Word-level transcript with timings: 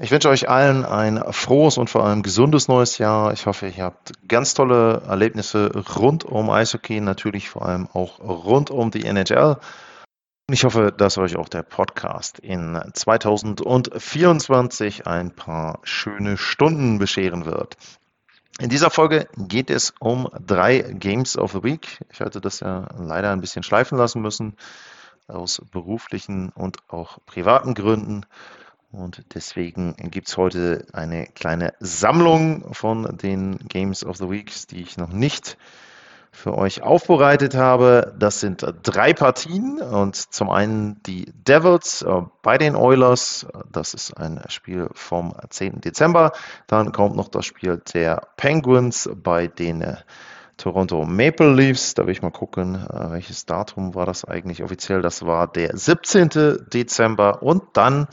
Ich 0.00 0.10
wünsche 0.10 0.28
euch 0.28 0.48
allen 0.48 0.84
ein 0.84 1.22
frohes 1.30 1.78
und 1.78 1.88
vor 1.88 2.04
allem 2.04 2.24
gesundes 2.24 2.66
neues 2.66 2.98
Jahr. 2.98 3.32
Ich 3.32 3.46
hoffe, 3.46 3.68
ihr 3.68 3.84
habt 3.84 4.10
ganz 4.26 4.52
tolle 4.52 5.02
Erlebnisse 5.06 5.70
rund 5.96 6.24
um 6.24 6.50
Eishockey, 6.50 7.00
natürlich 7.00 7.48
vor 7.48 7.64
allem 7.64 7.86
auch 7.92 8.18
rund 8.18 8.72
um 8.72 8.90
die 8.90 9.04
NHL. 9.04 9.56
Und 10.48 10.52
ich 10.52 10.64
hoffe, 10.64 10.90
dass 10.90 11.16
euch 11.16 11.36
auch 11.36 11.48
der 11.48 11.62
Podcast 11.62 12.40
in 12.40 12.76
2024 12.92 15.06
ein 15.06 15.30
paar 15.30 15.78
schöne 15.84 16.38
Stunden 16.38 16.98
bescheren 16.98 17.46
wird. 17.46 17.76
In 18.58 18.70
dieser 18.70 18.90
Folge 18.90 19.28
geht 19.36 19.70
es 19.70 19.94
um 20.00 20.28
drei 20.44 20.80
Games 20.80 21.38
of 21.38 21.52
the 21.52 21.62
Week. 21.62 22.00
Ich 22.12 22.20
hatte 22.20 22.40
das 22.40 22.58
ja 22.58 22.88
leider 22.98 23.30
ein 23.30 23.40
bisschen 23.40 23.62
schleifen 23.62 23.96
lassen 23.96 24.22
müssen, 24.22 24.56
aus 25.28 25.62
beruflichen 25.70 26.50
und 26.50 26.78
auch 26.88 27.18
privaten 27.26 27.74
Gründen. 27.74 28.26
Und 28.96 29.24
deswegen 29.34 29.96
gibt 29.96 30.28
es 30.28 30.36
heute 30.36 30.86
eine 30.92 31.26
kleine 31.26 31.74
Sammlung 31.80 32.72
von 32.74 33.16
den 33.16 33.58
Games 33.68 34.04
of 34.04 34.18
the 34.18 34.30
Week, 34.30 34.52
die 34.70 34.82
ich 34.82 34.96
noch 34.96 35.08
nicht 35.08 35.58
für 36.30 36.56
euch 36.56 36.82
aufbereitet 36.82 37.54
habe. 37.54 38.14
Das 38.18 38.38
sind 38.38 38.64
drei 38.84 39.12
Partien 39.12 39.80
und 39.80 40.14
zum 40.16 40.48
einen 40.48 41.02
die 41.02 41.26
Devils 41.32 42.02
äh, 42.02 42.22
bei 42.42 42.56
den 42.56 42.76
Oilers. 42.76 43.46
Das 43.70 43.94
ist 43.94 44.16
ein 44.16 44.40
Spiel 44.48 44.88
vom 44.92 45.34
10. 45.48 45.80
Dezember. 45.80 46.32
Dann 46.68 46.92
kommt 46.92 47.16
noch 47.16 47.28
das 47.28 47.46
Spiel 47.46 47.82
der 47.92 48.28
Penguins 48.36 49.10
bei 49.14 49.48
den 49.48 49.82
äh, 49.82 49.96
Toronto 50.56 51.04
Maple 51.04 51.52
Leafs. 51.52 51.94
Da 51.94 52.06
will 52.06 52.12
ich 52.12 52.22
mal 52.22 52.30
gucken, 52.30 52.76
äh, 52.76 53.10
welches 53.10 53.44
Datum 53.46 53.94
war 53.96 54.06
das 54.06 54.24
eigentlich 54.24 54.62
offiziell. 54.62 55.02
Das 55.02 55.24
war 55.26 55.48
der 55.48 55.76
17. 55.76 56.68
Dezember 56.72 57.42
und 57.42 57.62
dann 57.74 58.06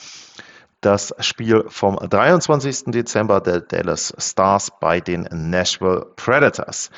das 0.82 1.14
Spiel 1.20 1.66
vom 1.68 1.96
23. 1.96 2.86
Dezember 2.88 3.40
der 3.40 3.62
Dallas 3.62 4.14
Stars 4.18 4.72
bei 4.80 5.00
den 5.00 5.28
Nashville 5.32 6.08
Predators. 6.16 6.90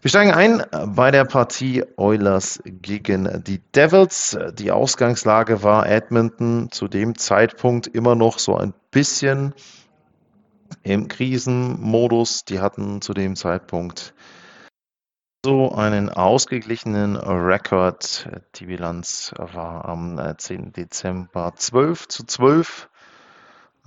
Wir 0.00 0.10
steigen 0.10 0.30
ein 0.30 0.64
bei 0.94 1.10
der 1.10 1.24
Partie 1.24 1.82
Oilers 1.96 2.62
gegen 2.64 3.42
die 3.42 3.60
Devils. 3.74 4.38
Die 4.52 4.70
Ausgangslage 4.70 5.64
war 5.64 5.88
Edmonton 5.88 6.70
zu 6.70 6.86
dem 6.86 7.18
Zeitpunkt 7.18 7.88
immer 7.88 8.14
noch 8.14 8.38
so 8.38 8.56
ein 8.56 8.74
bisschen 8.92 9.54
im 10.82 11.08
Krisenmodus. 11.08 12.44
Die 12.44 12.60
hatten 12.60 13.00
zu 13.00 13.12
dem 13.12 13.34
Zeitpunkt 13.34 14.14
so 15.44 15.72
einen 15.72 16.10
ausgeglichenen 16.10 17.16
Rekord. 17.16 18.28
Die 18.56 18.66
Bilanz 18.66 19.32
war 19.36 19.84
am 19.86 20.20
10. 20.36 20.72
Dezember 20.72 21.54
12 21.56 22.06
zu 22.06 22.24
12. 22.24 22.88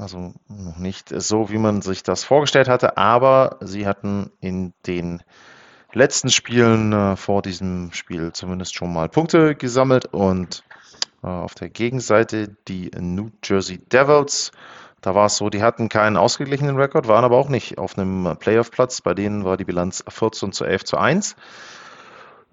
Also 0.02 0.34
noch 0.48 0.78
nicht 0.78 1.10
so, 1.10 1.52
wie 1.52 1.60
man 1.60 1.84
sich 1.84 2.02
das 2.02 2.24
vorgestellt 2.24 2.68
hatte, 2.68 2.98
aber 2.98 3.58
sie 3.62 3.86
hatten 3.86 4.32
in 4.40 4.74
den 4.88 5.22
letzten 5.94 6.32
Spielen 6.32 6.92
äh, 6.92 7.16
vor 7.16 7.44
diesem 7.44 7.92
Spiel 7.94 8.32
zumindest 8.34 8.74
schon 8.74 8.92
mal 8.92 9.10
Punkte 9.10 9.54
gesammelt 9.54 10.08
und 10.08 10.64
äh, 11.24 11.28
auf 11.28 11.54
der 11.54 11.70
Gegenseite 11.70 12.56
die 12.68 12.90
New 13.00 13.30
Jersey 13.44 13.78
Devils. 13.78 14.52
Da 15.02 15.14
war 15.14 15.28
es 15.28 15.38
so, 15.38 15.52
die 15.52 15.62
hatten 15.62 15.88
keinen 15.88 16.18
ausgeglichenen 16.18 16.78
Rekord, 16.78 17.08
waren 17.08 17.24
aber 17.24 17.38
auch 17.38 17.50
nicht 17.50 17.78
auf 17.78 17.96
einem 17.96 18.38
Playoff-Platz. 18.40 19.02
Bei 19.02 19.14
denen 19.14 19.46
war 19.46 19.56
die 19.56 19.66
Bilanz 19.66 20.04
14 20.08 20.52
zu 20.52 20.66
11 20.66 20.84
zu 20.84 20.98
1. 20.98 21.36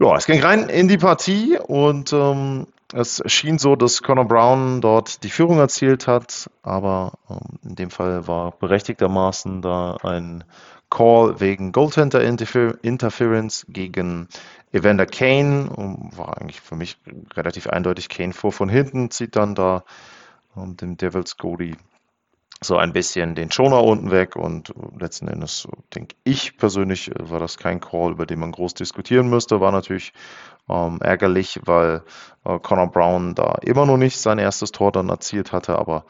Ja, 0.01 0.17
es 0.17 0.27
ging 0.27 0.43
rein 0.43 0.69
in 0.69 0.89
die 0.89 0.99
Partie 0.99 1.59
und 1.59 2.13
ähm, 2.13 2.67
es 2.93 3.23
schien 3.27 3.59
so, 3.59 3.77
dass 3.77 4.03
Conor 4.03 4.27
Brown 4.27 4.81
dort 4.81 5.23
die 5.23 5.31
Führung 5.31 5.59
erzielt 5.59 6.07
hat, 6.07 6.51
aber 6.63 7.13
ähm, 7.29 7.59
in 7.63 7.75
dem 7.75 7.91
Fall 7.91 8.27
war 8.27 8.53
berechtigtermaßen 8.53 9.63
da 9.63 9.97
ein 10.03 10.45
Call 10.91 11.39
wegen 11.39 11.73
Goaltender 11.73 12.23
Interference 12.23 13.67
gegen 13.69 14.29
Evander 14.73 15.05
Kane. 15.05 15.71
War 16.17 16.39
eigentlich 16.39 16.63
für 16.63 16.77
mich 16.77 16.97
relativ 17.35 17.67
eindeutig. 17.67 18.09
Kane 18.09 18.33
fuhr 18.33 18.53
von 18.53 18.71
hinten, 18.71 19.11
zieht 19.11 19.37
dann 19.37 19.55
da 19.55 19.85
um, 20.55 20.77
dem 20.79 20.97
Devils 20.97 21.37
Goalie 21.37 21.77
so 22.61 22.77
ein 22.77 22.93
bisschen 22.93 23.35
den 23.35 23.53
Schoner 23.53 23.85
unten 23.85 24.11
weg 24.11 24.35
und 24.35 24.73
letzten 24.99 25.29
Endes 25.29 25.69
denke 25.95 26.17
ich 26.25 26.57
persönlich 26.57 27.11
war 27.17 27.39
das 27.39 27.57
kein 27.57 27.81
Call, 27.81 28.13
über 28.13 28.27
den 28.27 28.41
man 28.41 28.53
groß 28.53 28.75
diskutieren 28.75 29.31
müsste. 29.31 29.61
War 29.61 29.71
natürlich 29.71 30.13
ähm, 30.69 30.99
ärgerlich, 31.01 31.61
weil 31.65 32.03
äh, 32.45 32.59
Connor 32.59 32.91
Brown 32.91 33.35
da 33.35 33.59
immer 33.63 33.87
noch 33.87 33.97
nicht 33.97 34.19
sein 34.19 34.39
erstes 34.39 34.73
Tor 34.73 34.91
dann 34.91 35.09
erzielt 35.09 35.53
hatte, 35.53 35.79
aber 35.79 36.05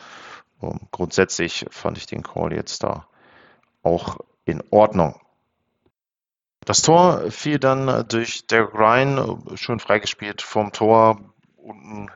ähm, 0.62 0.80
grundsätzlich 0.90 1.66
fand 1.70 1.98
ich 1.98 2.06
den 2.06 2.22
Call 2.22 2.52
jetzt 2.54 2.82
da 2.82 3.06
auch 3.82 4.16
in 4.44 4.62
Ordnung. 4.70 5.20
Das 6.64 6.82
Tor 6.82 7.30
fiel 7.30 7.58
dann 7.58 8.06
durch 8.08 8.46
Derek 8.46 8.74
Ryan, 8.74 9.42
schön 9.54 9.80
freigespielt 9.80 10.42
vom 10.42 10.72
Tor. 10.72 11.20
Unten 11.56 12.10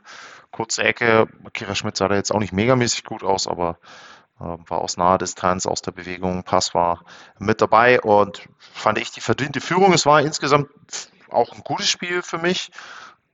kurze 0.50 0.84
Ecke. 0.84 1.26
Kira 1.52 1.74
Schmidt 1.74 1.96
sah 1.96 2.08
da 2.08 2.14
jetzt 2.16 2.32
auch 2.34 2.40
nicht 2.40 2.52
megamäßig 2.52 3.04
gut 3.04 3.22
aus, 3.22 3.46
aber 3.46 3.70
äh, 3.70 4.21
war 4.42 4.80
aus 4.80 4.96
naher 4.96 5.18
Distanz, 5.18 5.66
aus 5.66 5.82
der 5.82 5.92
Bewegung. 5.92 6.42
Pass 6.42 6.74
war 6.74 7.04
mit 7.38 7.60
dabei 7.60 8.00
und 8.00 8.48
fand 8.58 8.98
ich 8.98 9.10
die 9.10 9.20
verdiente 9.20 9.60
Führung. 9.60 9.92
Es 9.92 10.06
war 10.06 10.20
insgesamt 10.20 10.68
auch 11.30 11.52
ein 11.52 11.62
gutes 11.62 11.88
Spiel 11.88 12.22
für 12.22 12.38
mich. 12.38 12.70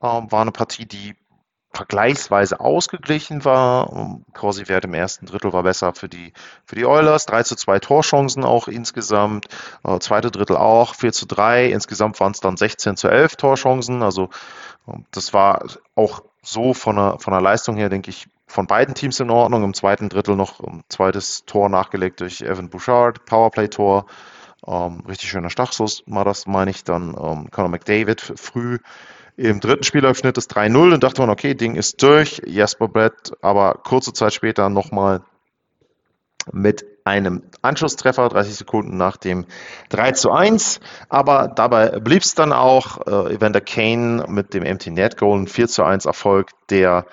Ähm, 0.03 0.31
war 0.31 0.43
eine 0.43 0.53
Partie, 0.53 0.87
die 0.87 1.17
vergleichsweise 1.73 2.61
ausgeglichen 2.61 3.45
war. 3.45 4.21
Corsi-Wert 4.33 4.85
im 4.85 4.95
ersten 4.95 5.27
Drittel 5.27 5.53
war 5.53 5.63
besser 5.63 5.93
für 5.93 6.09
die, 6.09 6.33
für 6.65 6.77
die 6.77 6.87
Oilers. 6.87 7.27
3 7.27 7.43
zu 7.43 7.57
2 7.57 7.79
Torchancen 7.79 8.45
auch 8.45 8.69
insgesamt. 8.69 9.47
Äh, 9.85 9.99
zweite 10.01 10.31
Drittel 10.31 10.57
auch 10.57 10.95
4 10.95 11.13
zu 11.13 11.27
3. 11.27 11.67
Insgesamt 11.67 12.21
waren 12.21 12.33
es 12.33 12.41
dann 12.41 12.57
16 12.57 12.97
zu 12.97 13.09
11 13.09 13.37
Torchancen. 13.37 14.03
Also 14.03 14.31
ähm, 14.87 15.05
das 15.11 15.33
war 15.35 15.65
auch 15.95 16.23
so 16.43 16.75
von 16.75 16.97
der, 16.97 17.19
von 17.19 17.33
der 17.33 17.43
Leistung 17.43 17.77
her, 17.77 17.91
denke 17.91 18.11
ich, 18.11 18.29
von 18.49 18.67
beiden 18.67 18.95
Teams 18.95 19.21
in 19.21 19.31
Ordnung. 19.31 19.63
Im 19.63 19.75
zweiten 19.75 20.09
Drittel 20.09 20.35
noch 20.35 20.61
ein 20.61 20.83
zweites 20.89 21.45
Tor 21.45 21.69
nachgelegt 21.69 22.21
durch 22.21 22.41
Evan 22.41 22.71
Bouchard, 22.71 23.25
Powerplay-Tor. 23.27 24.07
Ähm, 24.67 25.03
richtig 25.07 25.31
schöner 25.31 25.51
Stachschuss 25.51 26.03
war 26.07 26.25
das, 26.25 26.47
meine 26.47 26.71
ich. 26.71 26.83
Dann 26.83 27.11
ähm, 27.11 27.51
Conor 27.51 27.71
McDavid 27.71 28.21
früh 28.21 28.79
im 29.37 29.61
dritten 29.61 29.85
Spielabschnitt 29.85 30.37
ist 30.37 30.53
3-0 30.57 30.95
und 30.95 31.05
dachte 31.05 31.21
man, 31.21 31.31
okay, 31.31 31.55
Ding 31.55 31.77
ist 31.77 32.03
durch. 32.03 32.43
Jasper 32.45 32.89
Brett, 32.89 33.33
aber 33.41 33.75
kurze 33.85 34.13
Zeit 34.13 34.35
später 34.35 34.69
nochmal 34.69 35.23
mit 36.53 36.85
einem 37.05 37.43
Anschlusstreffer, 37.63 38.29
30 38.29 38.57
Sekunden 38.57 38.97
nach 38.97 39.17
dem 39.17 39.47
3 39.91 40.13
zu 40.13 40.33
1. 40.33 40.81
Aber 41.09 41.49
dabei 41.49 42.01
blieb 42.01 42.23
es 42.23 42.35
dann 42.35 42.53
auch. 42.53 43.07
Äh, 43.07 43.35
Evander 43.35 43.61
Kane 43.61 44.25
mit 44.29 44.55
dem 44.55 44.65
Empty 44.65 44.91
Net 44.91 45.17
Goal, 45.17 45.47
4 45.47 45.69
zu 45.69 45.85
1 45.85 46.07
Erfolg 46.07 46.51
der 46.71 47.07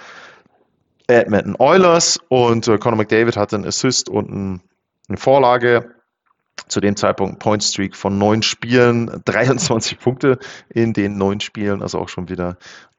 Edmonton 1.07 1.55
Oilers 1.59 2.19
und 2.29 2.67
äh, 2.67 2.77
Conor 2.77 2.97
McDavid 2.97 3.37
hatte 3.37 3.55
einen 3.55 3.65
Assist 3.65 4.09
und 4.09 4.29
ein, 4.29 4.61
eine 5.07 5.17
Vorlage. 5.17 5.91
Zu 6.67 6.79
dem 6.79 6.95
Zeitpunkt 6.95 7.39
Point 7.39 7.63
Streak 7.63 7.97
von 7.97 8.17
neun 8.17 8.41
Spielen, 8.41 9.21
23 9.25 9.99
Punkte 9.99 10.39
in 10.69 10.93
den 10.93 11.17
neun 11.17 11.41
Spielen, 11.41 11.81
also 11.81 11.99
auch 11.99 12.07
schon 12.07 12.29
wieder 12.29 12.57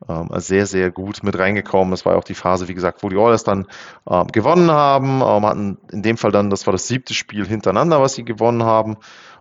ähm, 0.08 0.28
sehr, 0.34 0.66
sehr 0.66 0.90
gut 0.90 1.22
mit 1.22 1.38
reingekommen. 1.38 1.90
Das 1.90 2.04
war 2.04 2.16
auch 2.16 2.24
die 2.24 2.34
Phase, 2.34 2.68
wie 2.68 2.74
gesagt, 2.74 3.02
wo 3.02 3.08
die 3.08 3.16
Oilers 3.16 3.44
dann 3.44 3.66
ähm, 4.08 4.26
gewonnen 4.28 4.70
haben, 4.70 5.22
ähm, 5.22 5.46
hatten 5.46 5.78
in 5.90 6.02
dem 6.02 6.18
Fall 6.18 6.32
dann, 6.32 6.50
das 6.50 6.66
war 6.66 6.72
das 6.72 6.86
siebte 6.86 7.14
Spiel 7.14 7.46
hintereinander, 7.46 8.00
was 8.00 8.14
sie 8.14 8.24
gewonnen 8.24 8.62
haben. 8.62 8.98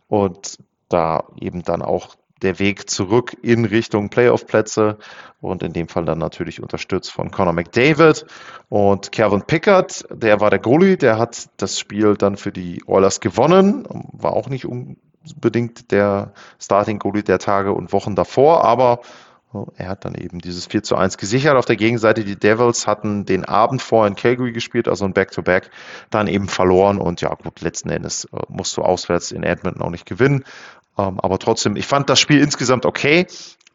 Und 0.08 0.60
da 0.88 1.26
eben 1.40 1.64
dann 1.64 1.82
auch 1.82 2.16
der 2.42 2.60
Weg 2.60 2.90
zurück 2.90 3.36
in 3.42 3.66
Richtung 3.66 4.10
Playoff-Plätze 4.10 4.98
und 5.42 5.64
in 5.64 5.74
dem 5.74 5.88
Fall 5.88 6.06
dann 6.06 6.20
natürlich 6.20 6.62
unterstützt 6.62 7.12
von 7.12 7.32
Conor 7.32 7.54
McDavid 7.54 8.26
und 8.70 9.12
Kevin 9.12 9.44
Pickard, 9.44 10.06
der 10.12 10.42
war 10.42 10.50
der 10.50 10.60
Goalie, 10.60 10.98
der 10.98 11.18
hat 11.18 11.50
das 11.58 11.80
Spiel 11.80 12.16
dann 12.16 12.38
für 12.38 12.52
die 12.52 12.84
Oilers 12.88 13.20
gewonnen, 13.22 13.88
war 14.12 14.34
auch 14.34 14.50
nicht 14.50 14.66
unbedingt 14.66 15.92
der 15.92 16.34
Starting 16.60 17.00
Goalie 17.00 17.24
der 17.24 17.40
Tage 17.40 17.74
und 17.74 17.94
Wochen 17.94 18.16
davor, 18.16 18.64
aber 18.66 19.02
Er 19.78 19.90
hat 19.90 20.06
dann 20.06 20.16
eben 20.16 20.40
dieses 20.40 20.66
4 20.66 20.84
zu 20.84 20.96
1 20.96 21.18
gesichert. 21.18 21.56
Auf 21.56 21.66
der 21.66 21.76
Gegenseite, 21.76 22.24
die 22.24 22.36
Devils 22.36 22.88
hatten 22.88 23.26
den 23.26 23.46
Abend 23.46 23.82
vorher 23.82 24.10
in 24.10 24.16
Calgary 24.16 24.52
gespielt, 24.52 24.88
also 24.88 25.06
ein 25.06 25.14
Back-to-Back, 25.14 25.66
-Back, 25.66 25.70
dann 26.10 26.28
eben 26.28 26.48
verloren. 26.48 26.98
Und 26.98 27.22
ja, 27.22 27.34
gut, 27.34 27.62
letzten 27.62 27.90
Endes 27.90 28.26
äh, 28.26 28.38
musst 28.50 28.76
du 28.78 28.82
auswärts 28.82 29.32
in 29.32 29.44
Edmonton 29.44 29.82
auch 29.82 29.92
nicht 29.92 30.06
gewinnen. 30.06 30.44
Ähm, 30.98 31.20
aber 31.20 31.40
trotzdem, 31.40 31.76
ich 31.76 31.88
fand 31.88 32.10
das 32.10 32.20
Spiel 32.20 32.40
insgesamt 32.42 32.86
okay 32.86 33.28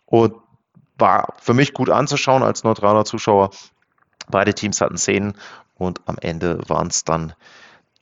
und 0.07 0.35
war 0.99 1.35
für 1.41 1.55
mich 1.55 1.73
gut 1.73 1.91
anzuschauen 1.91 2.43
als 2.43 2.65
neutraler 2.65 3.05
Zuschauer. 3.05 3.51
Beide 4.29 4.55
Teams 4.55 4.81
hatten 4.81 4.99
Szenen 4.99 5.35
und 5.77 6.01
am 6.07 6.19
Ende 6.21 6.61
waren 6.69 6.89
es 6.89 7.05
dann 7.05 7.33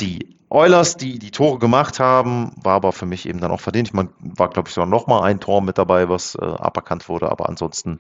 die 0.01 0.37
Oilers, 0.51 0.97
die 0.97 1.19
die 1.19 1.31
Tore 1.31 1.59
gemacht 1.59 2.01
haben, 2.01 2.53
war 2.63 2.75
aber 2.75 2.93
für 2.93 3.07
mich 3.07 3.29
eben 3.29 3.41
dann 3.41 3.51
auch 3.51 3.61
verdient. 3.61 3.89
Ich 3.89 3.95
meine, 3.95 4.11
war, 4.21 4.49
glaube 4.49 4.69
ich, 4.69 4.75
sogar 4.75 4.89
noch 4.89 5.07
mal 5.07 5.23
ein 5.23 5.41
Tor 5.41 5.61
mit 5.61 5.77
dabei, 5.77 6.09
was 6.09 6.35
äh, 6.37 6.45
aberkannt 6.45 7.09
wurde, 7.09 7.31
aber 7.31 7.49
ansonsten 7.49 7.99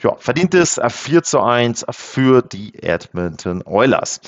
ja, 0.00 0.14
verdient 0.16 0.54
es 0.54 0.80
4 0.84 1.18
äh, 1.18 1.22
zu 1.22 1.40
1 1.40 1.86
für 1.90 2.42
die 2.42 2.82
Edmonton 2.82 3.62
Oilers. 3.64 4.20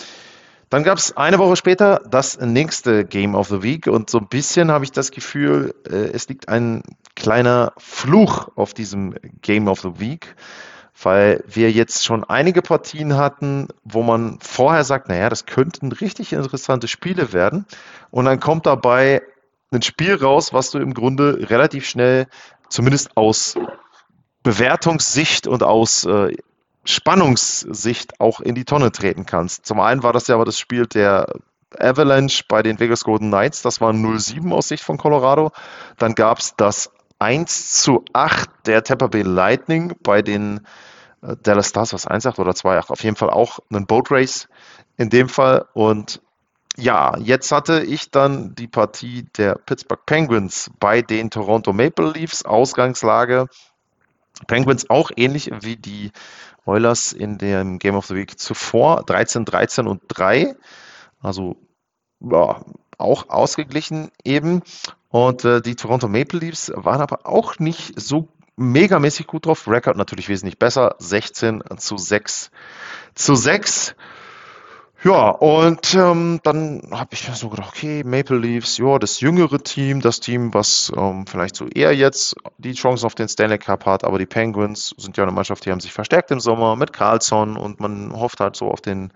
Dann 0.71 0.83
gab 0.83 0.99
es 0.99 1.17
eine 1.17 1.39
Woche 1.39 1.57
später 1.57 2.01
das 2.09 2.39
nächste 2.41 3.05
Game 3.05 3.35
of 3.35 3.49
the 3.49 3.63
Week 3.63 3.87
und 3.87 4.11
so 4.11 4.19
ein 4.19 4.29
bisschen 4.29 4.71
habe 4.71 4.85
ich 4.85 4.93
das 4.93 5.11
Gefühl, 5.11 5.75
äh, 5.89 6.11
es 6.13 6.29
liegt 6.29 6.49
ein 6.49 6.83
kleiner 7.15 7.73
Fluch 7.77 8.49
auf 8.57 8.75
diesem 8.75 9.15
Game 9.43 9.69
of 9.69 9.81
the 9.81 10.01
Week 10.01 10.35
weil 11.03 11.43
wir 11.49 11.71
jetzt 11.71 12.05
schon 12.05 12.25
einige 12.25 12.63
Partien 12.63 13.17
hatten, 13.17 13.69
wo 13.83 14.03
man 14.03 14.39
vorher 14.41 14.85
sagt, 14.85 15.09
naja, 15.09 15.29
das 15.29 15.47
könnten 15.47 15.91
richtig 15.93 16.33
interessante 16.33 16.89
Spiele 16.89 17.33
werden. 17.33 17.67
Und 18.11 18.27
dann 18.27 18.41
kommt 18.41 18.67
dabei 18.67 19.23
ein 19.73 19.83
Spiel 19.83 20.15
raus, 20.15 20.53
was 20.53 20.71
du 20.71 20.79
im 20.79 20.95
Grunde 20.95 21.51
relativ 21.51 21.87
schnell, 21.87 22.27
zumindest 22.69 23.17
aus 23.17 23.57
Bewertungssicht 24.43 25.47
und 25.47 25.63
aus 25.63 26.05
äh, 26.05 26.37
Spannungssicht 26.85 28.21
auch 28.21 28.41
in 28.41 28.55
die 28.55 28.65
Tonne 28.65 28.93
treten 28.93 29.27
kannst. 29.27 29.67
Zum 29.67 29.81
einen 29.81 30.03
war 30.03 30.13
das 30.13 30.27
ja 30.29 30.35
aber 30.35 30.45
das 30.45 30.59
Spiel 30.59 30.87
der 30.87 31.27
Avalanche 31.79 32.45
bei 32.49 32.63
den 32.63 32.79
Vegas 32.79 33.05
Golden 33.05 33.29
Knights, 33.29 33.63
das 33.63 33.81
war 33.81 33.93
0-7 33.93 34.53
aus 34.53 34.69
Sicht 34.69 34.85
von 34.85 34.99
Colorado. 34.99 35.51
Dann 35.99 36.15
gab 36.15 36.39
es 36.39 36.55
das 36.57 36.91
1 37.19 37.83
zu 37.83 38.05
8 38.13 38.49
der 38.67 38.85
Tampa 38.85 39.07
Bay 39.07 39.23
Lightning 39.23 39.95
bei 40.03 40.23
den 40.23 40.61
äh, 41.23 41.37
Dallas 41.43 41.71
Stars, 41.71 41.93
was 41.93 42.07
1-8 42.07 42.39
oder 42.39 42.53
2-8, 42.53 42.91
auf 42.91 43.03
jeden 43.03 43.17
Fall 43.17 43.31
auch 43.31 43.59
einen 43.71 43.87
Boat 43.87 44.11
Race 44.11 44.49
in 44.97 45.11
dem 45.11 45.29
Fall. 45.29 45.67
Und 45.73 46.21
ja, 46.77 47.17
jetzt 47.19 47.53
hatte 47.53 47.83
ich 47.83 48.11
dann 48.11 48.55
die 48.55 48.69
Partie 48.69 49.27
der 49.37 49.55
Pittsburgh 49.55 50.05
Penguins 50.07 50.71
bei 50.81 51.03
den 51.03 51.31
Toronto 51.31 51.73
Maple 51.73 52.11
Leafs. 52.13 52.45
Ausgangslage 52.45 53.47
Penguins 54.49 54.91
auch 54.91 55.11
ähnlich 55.17 55.51
wie 55.61 55.77
die 55.77 56.11
Oilers 56.67 57.13
in 57.13 57.39
dem 57.39 57.79
Game 57.79 57.97
of 57.97 58.07
the 58.07 58.15
Week 58.15 58.39
zuvor. 58.39 59.03
13, 59.05 59.45
13 59.45 59.87
und 59.87 60.03
3. 60.09 60.55
Also 61.21 61.57
ja, 62.21 62.61
auch 62.99 63.29
ausgeglichen 63.29 64.11
eben. 64.25 64.63
Und 65.09 65.45
äh, 65.45 65.61
die 65.61 65.77
Toronto 65.77 66.09
Maple 66.09 66.41
Leafs 66.41 66.73
waren 66.75 67.01
aber 67.01 67.27
auch 67.27 67.59
nicht 67.59 67.99
so 68.01 68.29
megamäßig 68.57 69.27
gut 69.27 69.47
drauf. 69.47 69.69
Rekord 69.69 69.97
natürlich 69.97 70.29
wesentlich 70.29 70.59
besser. 70.59 70.97
16 70.99 71.63
zu 71.77 71.97
6 71.97 72.51
zu 73.15 73.35
6. 73.35 73.95
Ja, 75.05 75.29
und 75.29 75.95
ähm, 75.95 76.41
dann 76.45 76.81
habe 76.91 77.11
ich 77.13 77.29
mir 77.29 77.35
so 77.35 77.51
gedacht, 77.51 77.75
okay, 77.77 78.03
Maple 78.05 78.39
Leafs, 78.39 78.79
ja, 78.79 78.99
das 78.99 79.21
jüngere 79.21 79.59
Team, 79.59 80.01
das 80.01 80.19
Team, 80.19 80.55
was 80.55 80.91
ähm, 80.97 81.27
vielleicht 81.27 81.57
so 81.57 81.67
eher 81.67 81.95
jetzt 81.95 82.37
die 82.57 82.73
Chancen 82.73 83.05
auf 83.05 83.15
den 83.15 83.29
Stanley 83.29 83.59
Cup 83.59 83.85
hat, 83.85 84.03
aber 84.03 84.19
die 84.19 84.25
Penguins 84.25 84.95
sind 84.97 85.19
ja 85.19 85.25
eine 85.25 85.33
Mannschaft, 85.33 85.67
die 85.67 85.71
haben 85.71 85.81
sich 85.81 85.93
verstärkt 85.93 86.31
im 86.31 86.41
Sommer 86.41 86.75
mit 86.77 86.95
Carlson 86.95 87.59
und 87.59 87.81
man 87.81 88.15
hofft 88.19 88.41
halt 88.41 88.57
so 88.57 88.71
auf 88.71 88.81
den 88.81 89.13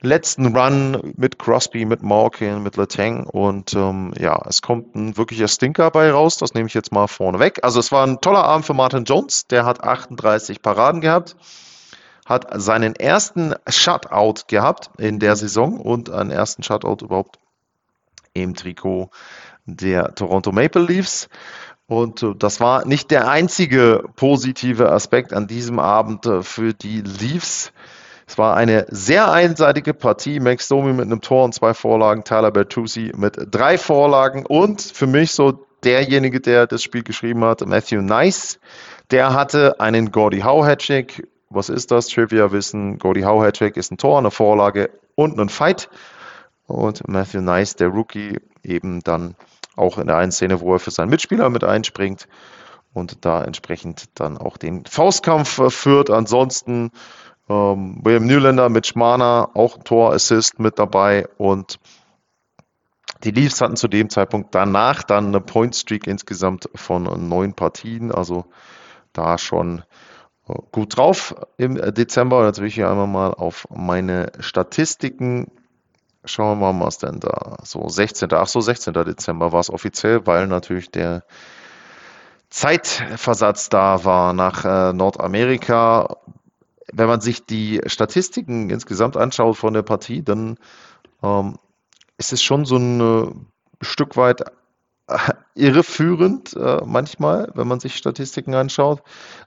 letzten 0.00 0.56
Run 0.56 1.14
mit 1.16 1.38
Crosby, 1.38 1.84
mit 1.84 2.02
Malkin, 2.02 2.64
mit 2.64 2.76
Letang 2.76 3.26
und 3.26 3.74
ähm, 3.74 4.12
ja, 4.18 4.42
es 4.48 4.60
kommt 4.60 4.96
ein 4.96 5.16
wirklicher 5.16 5.46
Stinker 5.46 5.92
bei 5.92 6.10
raus, 6.10 6.36
das 6.38 6.54
nehme 6.54 6.66
ich 6.66 6.74
jetzt 6.74 6.90
mal 6.90 7.06
vorne 7.06 7.38
weg. 7.38 7.60
Also 7.62 7.78
es 7.78 7.92
war 7.92 8.04
ein 8.04 8.20
toller 8.20 8.42
Abend 8.42 8.66
für 8.66 8.74
Martin 8.74 9.04
Jones, 9.04 9.46
der 9.46 9.64
hat 9.64 9.84
38 9.84 10.62
Paraden 10.62 11.00
gehabt, 11.00 11.36
hat 12.26 12.46
seinen 12.60 12.94
ersten 12.94 13.54
Shutout 13.68 14.42
gehabt 14.48 14.90
in 14.98 15.18
der 15.18 15.36
Saison 15.36 15.80
und 15.80 16.10
einen 16.10 16.30
ersten 16.30 16.62
Shutout 16.62 17.04
überhaupt 17.04 17.38
im 18.34 18.54
Trikot 18.54 19.10
der 19.64 20.14
Toronto 20.14 20.52
Maple 20.52 20.82
Leafs. 20.82 21.28
Und 21.86 22.22
äh, 22.22 22.34
das 22.36 22.60
war 22.60 22.84
nicht 22.84 23.10
der 23.10 23.28
einzige 23.28 24.04
positive 24.16 24.90
Aspekt 24.90 25.32
an 25.32 25.46
diesem 25.46 25.78
Abend 25.78 26.26
äh, 26.26 26.42
für 26.42 26.74
die 26.74 27.00
Leafs. 27.00 27.72
Es 28.26 28.36
war 28.38 28.56
eine 28.56 28.86
sehr 28.90 29.30
einseitige 29.30 29.94
Partie. 29.94 30.40
Max 30.40 30.66
Domi 30.66 30.92
mit 30.92 31.04
einem 31.04 31.20
Tor 31.20 31.44
und 31.44 31.54
zwei 31.54 31.74
Vorlagen, 31.74 32.24
Tyler 32.24 32.50
Bertuzzi 32.50 33.12
mit 33.16 33.36
drei 33.52 33.78
Vorlagen 33.78 34.44
und 34.44 34.82
für 34.82 35.06
mich 35.06 35.30
so 35.30 35.64
derjenige, 35.84 36.40
der 36.40 36.66
das 36.66 36.82
Spiel 36.82 37.04
geschrieben 37.04 37.44
hat, 37.44 37.64
Matthew 37.64 38.00
Nice. 38.00 38.58
Der 39.12 39.32
hatte 39.32 39.78
einen 39.78 40.10
Gordy 40.10 40.40
Howe 40.40 40.66
Hattrick. 40.66 41.28
Was 41.56 41.70
ist 41.70 41.90
das? 41.90 42.08
Trivia 42.08 42.52
wissen. 42.52 42.98
Gordy 42.98 43.22
Howe 43.22 43.44
Hattrick 43.44 43.78
ist 43.78 43.90
ein 43.90 43.96
Tor, 43.96 44.18
eine 44.18 44.30
Vorlage 44.30 44.90
und 45.14 45.40
ein 45.40 45.48
Fight. 45.48 45.88
Und 46.66 47.08
Matthew 47.08 47.40
Nice, 47.40 47.76
der 47.76 47.88
Rookie, 47.88 48.38
eben 48.62 49.00
dann 49.00 49.36
auch 49.74 49.96
in 49.96 50.06
der 50.06 50.18
einen 50.18 50.32
Szene, 50.32 50.60
wo 50.60 50.74
er 50.74 50.80
für 50.80 50.90
seinen 50.90 51.08
Mitspieler 51.08 51.48
mit 51.48 51.64
einspringt 51.64 52.28
und 52.92 53.24
da 53.24 53.42
entsprechend 53.42 54.04
dann 54.20 54.36
auch 54.36 54.58
den 54.58 54.84
Faustkampf 54.84 55.72
führt. 55.72 56.10
Ansonsten 56.10 56.90
ähm, 57.48 58.00
William 58.02 58.26
Newlander 58.26 58.68
mit 58.68 58.86
Schmana, 58.86 59.48
auch 59.54 59.78
ein 59.78 59.84
Tor-Assist 59.84 60.58
mit 60.58 60.78
dabei 60.78 61.26
und 61.38 61.78
die 63.24 63.30
Leafs 63.30 63.62
hatten 63.62 63.76
zu 63.76 63.88
dem 63.88 64.10
Zeitpunkt 64.10 64.54
danach 64.54 65.02
dann 65.02 65.28
eine 65.28 65.40
Point-Streak 65.40 66.06
insgesamt 66.06 66.68
von 66.74 67.28
neun 67.28 67.54
Partien, 67.54 68.12
also 68.12 68.44
da 69.14 69.38
schon 69.38 69.82
gut 70.46 70.96
drauf 70.96 71.34
im 71.56 71.74
Dezember. 71.94 72.46
Jetzt 72.46 72.60
will 72.60 72.68
ich 72.68 72.74
hier 72.74 72.90
einmal 72.90 73.06
mal 73.06 73.34
auf 73.34 73.66
meine 73.70 74.32
Statistiken 74.40 75.50
schauen 76.24 76.58
wir 76.58 76.72
mal, 76.72 76.84
was 76.84 76.98
denn 76.98 77.20
da 77.20 77.58
so 77.62 77.88
16. 77.88 78.32
Ach 78.32 78.48
so 78.48 78.60
16. 78.60 78.92
Dezember 78.94 79.52
war 79.52 79.60
es 79.60 79.70
offiziell, 79.70 80.26
weil 80.26 80.48
natürlich 80.48 80.90
der 80.90 81.22
Zeitversatz 82.50 83.68
da 83.68 84.04
war 84.04 84.32
nach 84.32 84.64
äh, 84.64 84.92
Nordamerika 84.92 86.16
wenn 86.92 87.08
man 87.08 87.20
sich 87.20 87.44
die 87.44 87.80
Statistiken 87.86 88.70
insgesamt 88.70 89.16
anschaut 89.16 89.56
von 89.56 89.74
der 89.74 89.82
Partie, 89.82 90.22
dann 90.22 90.56
ähm, 91.22 91.56
ist 92.18 92.32
es 92.32 92.42
schon 92.42 92.64
so 92.64 92.76
ein 92.76 93.00
äh, 93.00 93.84
Stück 93.84 94.16
weit 94.16 94.44
irreführend 95.54 96.54
äh, 96.54 96.80
manchmal, 96.84 97.50
wenn 97.54 97.68
man 97.68 97.80
sich 97.80 97.96
Statistiken 97.96 98.54
anschaut. 98.54 99.02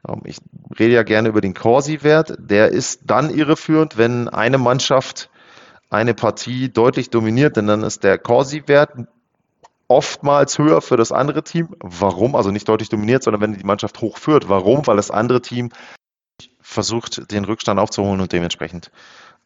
Ähm, 0.07 0.21
ich 0.25 0.37
rede 0.77 0.93
ja 0.93 1.03
gerne 1.03 1.29
über 1.29 1.41
den 1.41 1.53
Corsi-Wert. 1.53 2.35
Der 2.39 2.69
ist 2.69 3.01
dann 3.05 3.29
irreführend, 3.29 3.97
wenn 3.97 4.29
eine 4.29 4.57
Mannschaft 4.57 5.29
eine 5.89 6.13
Partie 6.13 6.69
deutlich 6.69 7.09
dominiert, 7.09 7.57
denn 7.57 7.67
dann 7.67 7.83
ist 7.83 8.03
der 8.03 8.17
Corsi-Wert 8.17 8.91
oftmals 9.87 10.57
höher 10.59 10.81
für 10.81 10.97
das 10.97 11.11
andere 11.11 11.43
Team. 11.43 11.75
Warum? 11.79 12.35
Also 12.35 12.51
nicht 12.51 12.69
deutlich 12.69 12.89
dominiert, 12.89 13.23
sondern 13.23 13.41
wenn 13.41 13.53
die 13.57 13.65
Mannschaft 13.65 13.99
hoch 14.01 14.17
führt. 14.17 14.47
Warum? 14.47 14.85
Weil 14.85 14.97
das 14.97 15.11
andere 15.11 15.41
Team 15.41 15.69
versucht, 16.61 17.31
den 17.31 17.45
Rückstand 17.45 17.79
aufzuholen 17.79 18.21
und 18.21 18.31
dementsprechend 18.31 18.91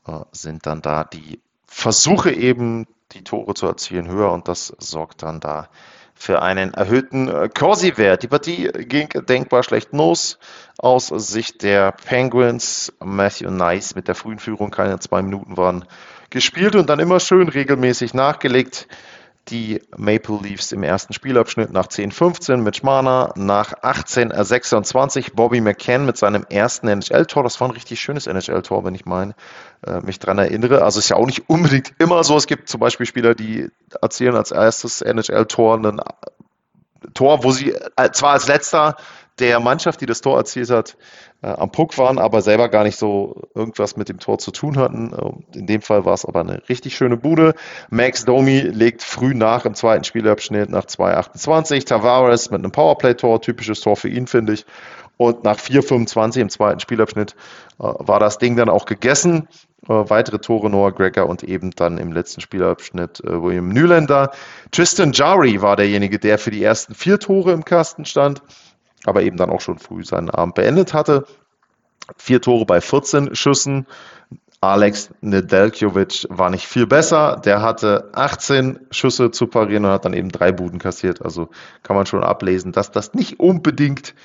äh, 0.06 0.20
sind 0.34 0.66
dann 0.66 0.82
da 0.82 1.06
die 1.06 1.40
Versuche 1.66 2.32
eben, 2.32 2.86
die 3.14 3.24
Tore 3.24 3.54
zu 3.54 3.66
erzielen, 3.66 4.08
höher 4.08 4.32
und 4.32 4.48
das 4.48 4.76
sorgt 4.80 5.24
dann 5.24 5.40
da 5.40 5.70
für 6.16 6.42
einen 6.42 6.74
erhöhten 6.74 7.28
äh, 7.28 7.50
Corsi-Wert. 7.50 8.24
Die 8.24 8.28
Partie 8.28 8.70
ging 8.72 9.10
denkbar 9.10 9.64
schlecht 9.64 9.94
los 9.94 10.40
aus 10.78 11.08
Sicht 11.08 11.64
der 11.64 11.92
Penguins. 11.92 12.94
Matthew 13.04 13.50
Nice 13.50 13.96
mit 13.96 14.08
der 14.08 14.16
frühen 14.16 14.40
Führung, 14.40 14.72
keine 14.72 15.00
zwei 15.00 15.22
Minuten 15.22 15.58
waren 15.58 15.86
gespielt 16.30 16.76
und 16.76 16.90
dann 16.90 17.00
immer 17.00 17.20
schön 17.20 17.48
regelmäßig 17.50 18.14
nachgelegt 18.14 18.88
die 19.50 19.82
Maple 19.98 20.40
Leafs 20.42 20.72
im 20.72 20.84
ersten 20.84 21.14
Spielabschnitt 21.14 21.72
nach 21.72 21.88
10-15 21.88 22.58
mit 22.58 22.78
Schmana, 22.78 23.34
nach 23.36 23.74
18-26 23.74 25.34
Bobby 25.36 25.60
McCann 25.60 26.06
mit 26.06 26.18
seinem 26.18 26.46
ersten 26.50 26.88
NHL-Tor. 26.88 27.44
Das 27.44 27.60
war 27.60 27.68
ein 27.68 27.72
richtig 27.72 28.00
schönes 28.00 28.28
NHL-Tor, 28.28 28.86
wenn 28.86 28.96
ich 28.96 29.06
mein, 29.06 29.34
äh, 29.86 30.00
mich 30.00 30.20
dran 30.20 30.38
erinnere. 30.38 30.84
Also 30.84 31.00
ist 31.00 31.10
ja 31.10 31.18
auch 31.18 31.26
nicht 31.26 31.50
unbedingt 31.50 31.94
immer 32.00 32.24
so. 32.24 32.38
Es 32.38 32.48
gibt 32.48 32.70
zum 32.70 32.80
Beispiel 32.80 33.06
Spieler, 33.06 33.36
die 33.36 33.70
erzielen 34.02 34.36
als 34.36 34.52
erstes 34.52 35.02
NHL-Tor 35.02 35.78
ein 35.78 36.02
Tor, 37.14 37.44
wo 37.44 37.52
sie 37.52 37.74
äh, 37.98 38.12
zwar 38.12 38.32
als 38.32 38.48
letzter 38.48 38.96
der 39.40 39.60
Mannschaft, 39.60 40.02
die 40.02 40.06
das 40.06 40.22
Tor 40.22 40.38
erzielt 40.38 40.70
hat, 40.70 40.96
äh, 41.42 41.48
am 41.48 41.72
Puck 41.72 41.98
waren, 41.98 42.20
aber 42.20 42.42
selber 42.42 42.70
gar 42.70 42.84
nicht 42.84 42.98
so 42.98 43.42
irgendwas 43.56 43.98
mit 43.98 44.10
dem 44.10 44.20
Tor 44.20 44.38
zu 44.38 44.52
tun 44.52 44.78
hatten. 44.78 45.14
Äh, 45.14 45.58
in 45.58 45.68
dem 45.68 45.82
Fall 45.82 46.06
war 46.06 46.14
es 46.14 46.26
aber 46.26 46.42
eine 46.42 46.62
richtig 46.70 46.96
schöne 46.96 47.18
Bude. 47.18 47.56
Max 47.90 48.26
Domi 48.26 48.60
legt 48.60 49.02
früh 49.02 49.34
nach 49.34 49.66
im 49.66 49.74
zweiten 49.74 50.04
Spielabschnitt 50.04 50.70
nach 50.70 50.86
2,28. 50.86 51.86
Tavares 51.86 52.52
mit 52.52 52.60
einem 52.60 52.72
Powerplay-Tor, 52.72 53.42
typisches 53.42 53.82
Tor 53.82 53.96
für 53.96 54.10
ihn, 54.10 54.28
finde 54.28 54.54
ich. 54.54 54.66
Und 55.18 55.44
nach 55.44 55.58
4,25 55.58 56.42
im 56.42 56.50
zweiten 56.50 56.80
Spielabschnitt 56.80 57.36
äh, 57.80 57.84
war 57.84 58.20
das 58.20 58.38
Ding 58.38 58.56
dann 58.56 58.70
auch 58.70 58.86
gegessen. 58.86 59.48
Äh, 59.88 60.10
weitere 60.10 60.40
Tore 60.40 60.70
Noah 60.70 60.94
Gregor 60.94 61.28
und 61.28 61.44
eben 61.44 61.72
dann 61.72 61.98
im 61.98 62.14
letzten 62.14 62.40
Spielabschnitt 62.40 63.20
äh, 63.22 63.42
William 63.42 63.68
Nylander. 63.68 64.32
Tristan 64.72 65.12
Jari 65.12 65.62
war 65.62 65.76
derjenige, 65.76 66.20
der 66.20 66.38
für 66.38 66.52
die 66.52 66.64
ersten 66.64 66.94
vier 66.94 67.20
Tore 67.20 67.52
im 67.52 67.66
Kasten 67.66 68.06
stand, 68.06 68.42
aber 69.06 69.24
eben 69.24 69.38
dann 69.38 69.50
auch 69.50 69.62
schon 69.62 69.80
früh 69.80 70.04
seinen 70.04 70.30
Abend 70.30 70.56
beendet 70.56 70.94
hatte. 70.94 71.26
Vier 72.18 72.42
Tore 72.42 72.66
bei 72.66 72.82
14 72.82 73.36
Schüssen. 73.36 73.88
Alex 74.62 75.10
Nedeljkovic 75.20 76.26
war 76.30 76.50
nicht 76.50 76.68
viel 76.68 76.88
besser. 76.88 77.42
Der 77.44 77.62
hatte 77.62 78.10
18 78.14 78.80
Schüsse 78.92 79.32
zu 79.32 79.48
parieren 79.48 79.84
und 79.84 79.92
hat 79.92 80.06
dann 80.06 80.14
eben 80.14 80.30
drei 80.30 80.54
Buden 80.54 80.80
kassiert. 80.80 81.22
Also 81.22 81.50
kann 81.84 81.98
man 81.98 82.06
schon 82.06 82.24
ablesen, 82.24 82.72
dass 82.72 82.92
das 82.92 83.14
nicht 83.14 83.42
unbedingt 83.42 84.16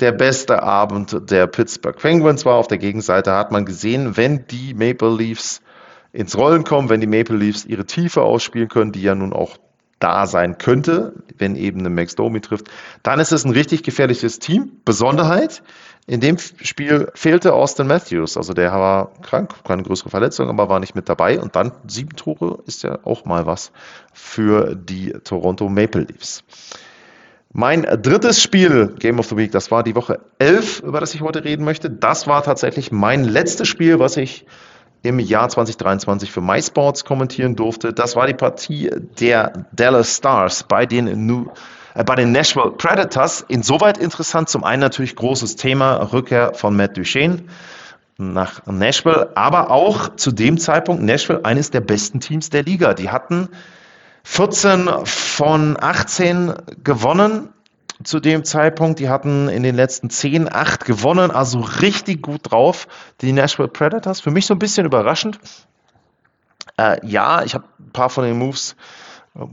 der 0.00 0.12
beste 0.12 0.62
Abend 0.62 1.30
der 1.30 1.46
Pittsburgh 1.46 1.96
Penguins 1.96 2.44
war. 2.44 2.56
Auf 2.56 2.68
der 2.68 2.76
Gegenseite 2.76 3.32
hat 3.32 3.52
man 3.52 3.64
gesehen, 3.64 4.18
wenn 4.18 4.46
die 4.46 4.74
Maple 4.74 5.14
Leafs 5.14 5.62
ins 6.12 6.36
Rollen 6.36 6.64
kommen, 6.64 6.90
wenn 6.90 7.00
die 7.00 7.06
Maple 7.06 7.36
Leafs 7.36 7.64
ihre 7.64 7.86
Tiefe 7.86 8.22
ausspielen 8.22 8.68
können, 8.68 8.92
die 8.92 9.02
ja 9.02 9.14
nun 9.14 9.32
auch 9.32 9.56
da 9.98 10.26
sein 10.26 10.58
könnte, 10.58 11.14
wenn 11.38 11.56
eben 11.56 11.80
eine 11.80 11.90
Max 11.90 12.14
Domi 12.14 12.40
trifft, 12.40 12.68
dann 13.02 13.20
ist 13.20 13.32
es 13.32 13.44
ein 13.44 13.52
richtig 13.52 13.82
gefährliches 13.82 14.38
Team. 14.38 14.72
Besonderheit, 14.84 15.62
in 16.06 16.20
dem 16.20 16.38
Spiel 16.38 17.10
fehlte 17.14 17.52
Austin 17.52 17.86
Matthews, 17.86 18.36
also 18.36 18.52
der 18.52 18.72
war 18.72 19.12
krank, 19.22 19.54
keine 19.64 19.82
größere 19.82 20.10
Verletzung, 20.10 20.48
aber 20.48 20.68
war 20.68 20.80
nicht 20.80 20.94
mit 20.94 21.08
dabei. 21.08 21.40
Und 21.40 21.56
dann 21.56 21.72
sieben 21.86 22.14
Tore 22.14 22.62
ist 22.66 22.82
ja 22.82 22.98
auch 23.04 23.24
mal 23.24 23.46
was 23.46 23.72
für 24.12 24.76
die 24.76 25.12
Toronto 25.24 25.68
Maple 25.68 26.02
Leafs. 26.02 26.44
Mein 27.52 27.82
drittes 27.82 28.42
Spiel, 28.42 28.94
Game 28.98 29.18
of 29.18 29.28
the 29.28 29.36
Week, 29.36 29.50
das 29.50 29.70
war 29.70 29.82
die 29.82 29.94
Woche 29.94 30.20
11, 30.38 30.80
über 30.80 31.00
das 31.00 31.14
ich 31.14 31.22
heute 31.22 31.42
reden 31.42 31.64
möchte. 31.64 31.88
Das 31.88 32.26
war 32.26 32.42
tatsächlich 32.42 32.92
mein 32.92 33.24
letztes 33.24 33.66
Spiel, 33.66 33.98
was 33.98 34.18
ich 34.18 34.44
im 35.02 35.18
Jahr 35.18 35.48
2023 35.48 36.30
für 36.30 36.40
MySports 36.40 37.04
kommentieren 37.04 37.56
durfte. 37.56 37.92
Das 37.92 38.16
war 38.16 38.26
die 38.26 38.34
Partie 38.34 38.90
der 39.20 39.66
Dallas 39.72 40.16
Stars 40.16 40.64
bei 40.64 40.86
den 40.86 41.26
New 41.26 41.46
äh, 41.94 42.04
bei 42.04 42.14
den 42.14 42.32
Nashville 42.32 42.72
Predators 42.72 43.44
insoweit 43.48 43.98
interessant. 43.98 44.48
Zum 44.48 44.64
einen 44.64 44.80
natürlich 44.80 45.16
großes 45.16 45.56
Thema 45.56 46.12
Rückkehr 46.12 46.54
von 46.54 46.76
Matt 46.76 46.96
Duchesne 46.96 47.44
nach 48.18 48.64
Nashville, 48.66 49.30
aber 49.34 49.70
auch 49.70 50.16
zu 50.16 50.32
dem 50.32 50.58
Zeitpunkt 50.58 51.02
Nashville 51.02 51.44
eines 51.44 51.70
der 51.70 51.80
besten 51.80 52.20
Teams 52.20 52.50
der 52.50 52.62
Liga. 52.62 52.94
Die 52.94 53.10
hatten 53.10 53.48
14 54.24 54.88
von 55.04 55.76
18 55.78 56.54
gewonnen 56.82 57.50
zu 58.06 58.20
dem 58.20 58.44
Zeitpunkt. 58.44 59.00
Die 59.00 59.08
hatten 59.08 59.48
in 59.48 59.62
den 59.62 59.74
letzten 59.74 60.10
10 60.10 60.52
8 60.52 60.84
gewonnen, 60.84 61.30
also 61.30 61.60
richtig 61.60 62.22
gut 62.22 62.50
drauf. 62.50 62.88
Die 63.20 63.32
Nashville 63.32 63.68
Predators. 63.68 64.20
Für 64.20 64.30
mich 64.30 64.46
so 64.46 64.54
ein 64.54 64.58
bisschen 64.58 64.86
überraschend. 64.86 65.38
Äh, 66.78 67.04
ja, 67.06 67.42
ich 67.42 67.54
habe 67.54 67.64
ein 67.78 67.90
paar 67.92 68.10
von 68.10 68.24
den 68.24 68.38
Moves 68.38 68.76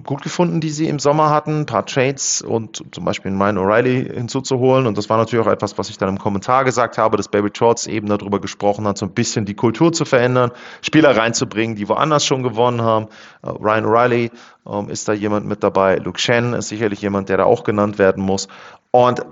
gut 0.04 0.22
gefunden, 0.22 0.62
die 0.62 0.70
sie 0.70 0.88
im 0.88 1.00
Sommer 1.00 1.30
hatten, 1.30 1.62
ein 1.62 1.66
paar 1.66 1.86
Trades 1.86 2.42
und 2.42 2.84
zum 2.92 3.04
Beispiel 3.04 3.32
Ryan 3.32 3.58
O'Reilly 3.58 4.14
hinzuzuholen. 4.14 4.88
Und 4.88 4.98
das 4.98 5.10
war 5.10 5.18
natürlich 5.18 5.46
auch 5.46 5.52
etwas, 5.52 5.78
was 5.78 5.90
ich 5.90 5.98
dann 5.98 6.10
im 6.10 6.20
Kommentar 6.20 6.64
gesagt 6.64 6.98
habe, 6.98 7.18
dass 7.18 7.28
Baby 7.28 7.50
Trotz 7.52 7.88
eben 7.88 8.08
darüber 8.08 8.40
gesprochen 8.40 8.88
hat, 8.88 8.98
so 8.98 9.06
ein 9.06 9.12
bisschen 9.12 9.46
die 9.46 9.56
Kultur 9.56 9.92
zu 9.92 10.06
verändern, 10.06 10.52
Spieler 10.82 11.16
reinzubringen, 11.18 11.76
die 11.76 11.90
woanders 11.90 12.26
schon 12.26 12.44
gewonnen 12.44 12.82
haben. 12.82 13.08
Uh, 13.46 13.50
Ryan 13.52 13.86
O'Reilly 13.86 14.32
ähm, 14.68 14.90
ist 14.90 15.08
da 15.08 15.14
jemand 15.14 15.48
mit 15.48 15.64
dabei. 15.64 15.98
Luke 15.98 16.20
Shen 16.20 16.54
ist 16.54 16.70
sicherlich 16.70 17.02
jemand, 17.02 17.28
der 17.28 17.38
da 17.38 17.44
auch 17.44 17.64
genannt 17.64 18.00
werden 18.00 18.24
muss. 18.24 18.48
Und 18.92 19.26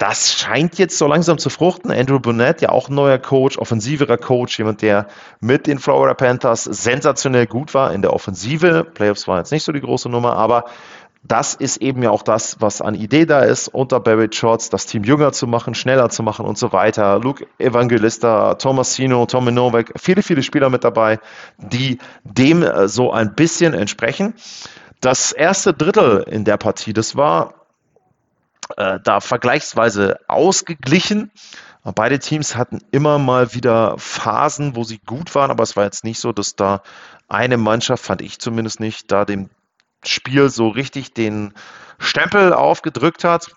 das 0.00 0.32
scheint 0.32 0.78
jetzt 0.78 0.96
so 0.96 1.06
langsam 1.06 1.36
zu 1.36 1.50
fruchten. 1.50 1.90
Andrew 1.90 2.18
Burnett, 2.18 2.62
ja 2.62 2.70
auch 2.70 2.88
ein 2.88 2.94
neuer 2.94 3.18
Coach, 3.18 3.58
offensiverer 3.58 4.16
Coach, 4.16 4.58
jemand, 4.58 4.80
der 4.80 5.08
mit 5.40 5.66
den 5.66 5.78
Florida 5.78 6.14
Panthers 6.14 6.64
sensationell 6.64 7.46
gut 7.46 7.74
war 7.74 7.92
in 7.92 8.00
der 8.00 8.14
Offensive. 8.14 8.84
Playoffs 8.94 9.28
war 9.28 9.36
jetzt 9.36 9.52
nicht 9.52 9.62
so 9.62 9.72
die 9.72 9.82
große 9.82 10.08
Nummer, 10.08 10.36
aber 10.36 10.64
das 11.22 11.52
ist 11.52 11.82
eben 11.82 12.02
ja 12.02 12.08
auch 12.08 12.22
das, 12.22 12.56
was 12.60 12.80
an 12.80 12.94
Idee 12.94 13.26
da 13.26 13.40
ist, 13.40 13.68
unter 13.68 14.00
Barry 14.00 14.28
Shorts 14.32 14.70
das 14.70 14.86
Team 14.86 15.04
jünger 15.04 15.32
zu 15.32 15.46
machen, 15.46 15.74
schneller 15.74 16.08
zu 16.08 16.22
machen 16.22 16.46
und 16.46 16.56
so 16.56 16.72
weiter. 16.72 17.18
Luke 17.18 17.46
Evangelista, 17.58 18.54
Tomasino, 18.54 19.26
Tommy 19.26 19.52
Novak, 19.52 19.92
viele, 19.98 20.22
viele 20.22 20.42
Spieler 20.42 20.70
mit 20.70 20.82
dabei, 20.82 21.18
die 21.58 21.98
dem 22.24 22.62
äh, 22.62 22.88
so 22.88 23.12
ein 23.12 23.34
bisschen 23.34 23.74
entsprechen. 23.74 24.32
Das 25.02 25.32
erste 25.32 25.74
Drittel 25.74 26.24
in 26.26 26.46
der 26.46 26.56
Partie, 26.56 26.94
das 26.94 27.16
war 27.16 27.59
äh, 28.76 28.98
da 29.02 29.20
vergleichsweise 29.20 30.18
ausgeglichen. 30.28 31.30
Beide 31.82 32.18
Teams 32.18 32.56
hatten 32.56 32.80
immer 32.90 33.18
mal 33.18 33.54
wieder 33.54 33.96
Phasen, 33.98 34.76
wo 34.76 34.84
sie 34.84 34.98
gut 34.98 35.34
waren, 35.34 35.50
aber 35.50 35.62
es 35.62 35.76
war 35.76 35.84
jetzt 35.84 36.04
nicht 36.04 36.20
so, 36.20 36.32
dass 36.32 36.54
da 36.54 36.82
eine 37.28 37.56
Mannschaft, 37.56 38.04
fand 38.04 38.20
ich 38.20 38.38
zumindest 38.38 38.80
nicht, 38.80 39.10
da 39.10 39.24
dem 39.24 39.48
Spiel 40.04 40.50
so 40.50 40.68
richtig 40.68 41.14
den 41.14 41.54
Stempel 41.98 42.52
aufgedrückt 42.52 43.24
hat. 43.24 43.54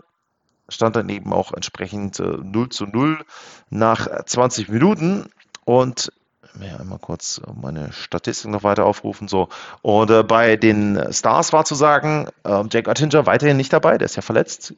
Stand 0.70 0.96
dann 0.96 1.10
eben 1.10 1.34
auch 1.34 1.53
entsprechend 1.53 2.20
äh, 2.20 2.24
0 2.24 2.70
zu 2.70 2.86
0 2.86 3.25
nach 3.70 4.08
20 4.25 4.70
Minuten. 4.70 5.29
Und 5.65 6.12
mir 6.55 6.79
einmal 6.79 7.00
kurz 7.00 7.41
meine 7.55 7.91
Statistik 7.91 8.51
noch 8.51 8.63
weiter 8.63 8.86
aufrufen. 8.86 9.27
So. 9.27 9.50
Und 9.82 10.10
äh, 10.12 10.24
bei 10.24 10.55
den 10.55 11.12
Stars 11.12 11.51
war 11.53 11.65
zu 11.65 11.75
sagen, 11.75 12.27
äh, 12.43 12.63
Jake 12.70 12.89
Attinger 12.89 13.25
weiterhin 13.25 13.58
nicht 13.58 13.74
dabei, 13.74 13.98
der 13.98 14.05
ist 14.05 14.15
ja 14.15 14.22
verletzt 14.22 14.74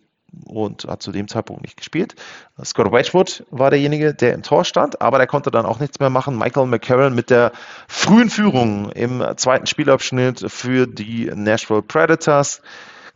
und 0.46 0.86
hat 0.86 1.02
zu 1.02 1.12
dem 1.12 1.28
Zeitpunkt 1.28 1.62
nicht 1.62 1.78
gespielt. 1.78 2.16
Scott 2.64 2.92
Wedgwood 2.92 3.46
war 3.52 3.70
derjenige, 3.70 4.14
der 4.14 4.34
im 4.34 4.44
Tor 4.44 4.66
stand, 4.66 5.02
aber 5.02 5.18
der 5.18 5.28
konnte 5.28 5.52
dann 5.52 5.66
auch 5.66 5.80
nichts 5.80 6.00
mehr 6.00 6.10
machen. 6.10 6.38
Michael 6.38 6.68
McCarron 6.68 7.16
mit 7.16 7.30
der 7.30 7.52
frühen 7.88 8.30
Führung 8.30 8.92
im 8.92 9.24
zweiten 9.38 9.68
Spielabschnitt 9.68 10.46
für 10.52 10.88
die 10.88 11.32
Nashville 11.34 11.82
Predators. 11.82 12.62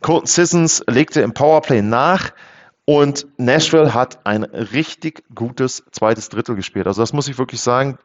Colton 0.00 0.26
Sissons 0.26 0.82
legte 0.88 1.20
im 1.20 1.32
Powerplay 1.32 1.82
nach. 1.82 2.30
Und 2.86 3.26
Nashville 3.36 3.94
hat 3.94 4.26
ein 4.26 4.42
richtig 4.42 5.22
gutes 5.34 5.84
zweites 5.92 6.28
Drittel 6.28 6.56
gespielt. 6.56 6.86
Also 6.86 7.02
das 7.02 7.12
muss 7.12 7.28
ich 7.28 7.38
wirklich 7.38 7.60
sagen. 7.60 7.98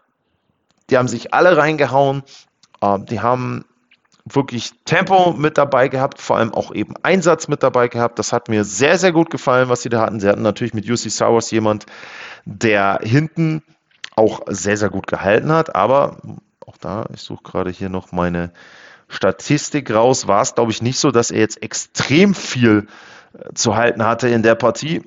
Die 0.90 0.98
haben 0.98 1.08
sich 1.08 1.34
alle 1.34 1.58
reingehauen. 1.58 2.24
Ähm, 2.82 3.06
die 3.06 3.20
haben 3.20 3.66
wirklich 4.26 4.72
Tempo 4.86 5.34
mit 5.34 5.58
dabei 5.58 5.88
gehabt, 5.88 6.20
vor 6.20 6.38
allem 6.38 6.54
auch 6.54 6.74
eben 6.74 6.96
Einsatz 7.04 7.48
mit 7.48 7.62
dabei 7.62 7.88
gehabt. 7.88 8.18
Das 8.18 8.34
hat 8.34 8.50
mir 8.50 8.64
sehr, 8.64 8.98
sehr 8.98 9.12
gut 9.12 9.30
gefallen, 9.30 9.70
was 9.70 9.84
sie 9.84 9.90
da 9.90 10.02
hatten. 10.02 10.20
Sie 10.20 10.28
hatten 10.28 10.42
natürlich 10.42 10.74
mit 10.74 10.90
UC 10.90 11.12
Sowers 11.12 11.52
jemand, 11.52 11.86
der 12.46 13.00
hinten 13.04 13.62
auch 14.16 14.42
sehr, 14.48 14.78
sehr 14.78 14.90
gut 14.90 15.08
gehalten 15.08 15.52
hat, 15.52 15.76
aber 15.76 16.18
auch 16.66 16.78
da, 16.78 17.06
ich 17.14 17.22
suche 17.22 17.44
gerade 17.44 17.70
hier 17.70 17.90
noch 17.90 18.12
meine 18.12 18.52
Statistik 19.08 19.94
raus, 19.94 20.28
war 20.28 20.42
es, 20.42 20.56
glaube 20.56 20.72
ich, 20.72 20.82
nicht 20.82 20.98
so, 20.98 21.12
dass 21.12 21.32
er 21.32 21.40
jetzt 21.40 21.62
extrem 21.62 22.34
viel 22.34 22.88
äh, 23.34 23.54
zu 23.54 23.76
halten 23.76 24.04
hatte 24.04 24.30
in 24.30 24.42
der 24.42 24.56
Partie. 24.56 25.04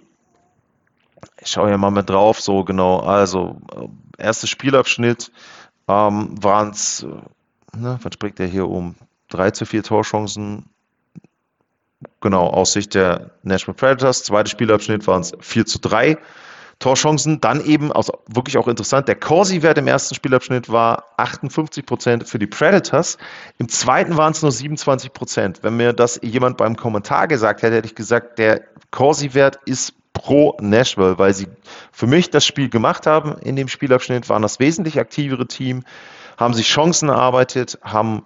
Ich 1.41 1.49
schaue 1.49 1.69
hier 1.69 1.79
mal 1.79 1.91
mit 1.91 2.09
drauf, 2.09 2.41
so 2.41 2.65
genau, 2.65 3.01
also 3.01 3.61
äh, 3.75 4.23
erstes 4.23 4.51
Spielabschnitt 4.51 5.33
ähm, 5.89 6.43
waren 6.43 6.71
es, 6.71 7.03
äh, 7.03 7.77
ne, 7.77 7.99
was 8.03 8.15
spricht 8.15 8.39
er 8.39 8.47
hier 8.47 8.69
um? 8.69 8.95
3 9.28 9.50
zu 9.52 9.66
4 9.66 9.82
Torchancen. 9.82 10.66
Genau, 12.20 12.47
aus 12.47 12.73
Sicht 12.73 12.94
der 12.94 13.30
National 13.42 13.75
Predators. 13.75 14.25
Zweiter 14.25 14.49
Spielabschnitt 14.49 15.06
waren 15.06 15.23
es 15.23 15.32
4 15.40 15.66
zu 15.66 15.78
3 15.80 16.18
Torchancen. 16.78 17.40
Dann 17.40 17.64
eben, 17.64 17.92
also 17.92 18.20
wirklich 18.26 18.56
auch 18.56 18.68
interessant, 18.68 19.08
der 19.08 19.16
Corsi-Wert 19.16 19.78
im 19.78 19.88
ersten 19.88 20.14
Spielabschnitt 20.14 20.68
war 20.70 21.04
58 21.16 21.85
Prozent 21.85 22.28
für 22.28 22.38
die 22.38 22.47
Predators. 22.47 23.18
Im 23.58 23.68
zweiten 23.68 24.16
waren 24.16 24.32
es 24.32 24.42
nur 24.42 24.52
27 24.52 25.12
Prozent. 25.12 25.62
Wenn 25.62 25.76
mir 25.76 25.92
das 25.92 26.20
jemand 26.23 26.56
beim 26.56 26.76
Kommentar 26.76 27.26
gesagt 27.26 27.62
hätte, 27.62 27.76
hätte 27.76 27.88
ich 27.88 27.94
gesagt, 27.94 28.38
der 28.38 28.62
Corsi-Wert 28.90 29.58
ist 29.64 29.94
pro 30.12 30.56
Nashville, 30.61 31.18
weil 31.18 31.35
sie 31.35 31.49
für 31.92 32.06
mich 32.06 32.30
das 32.30 32.44
Spiel 32.44 32.68
gemacht 32.68 33.06
haben 33.06 33.38
in 33.38 33.56
dem 33.56 33.68
Spielabschnitt, 33.68 34.28
waren 34.28 34.42
das 34.42 34.58
wesentlich 34.58 34.99
aktivere 34.99 35.47
Team, 35.47 35.85
haben 36.37 36.54
sich 36.54 36.68
Chancen 36.68 37.08
erarbeitet, 37.08 37.78
haben 37.82 38.25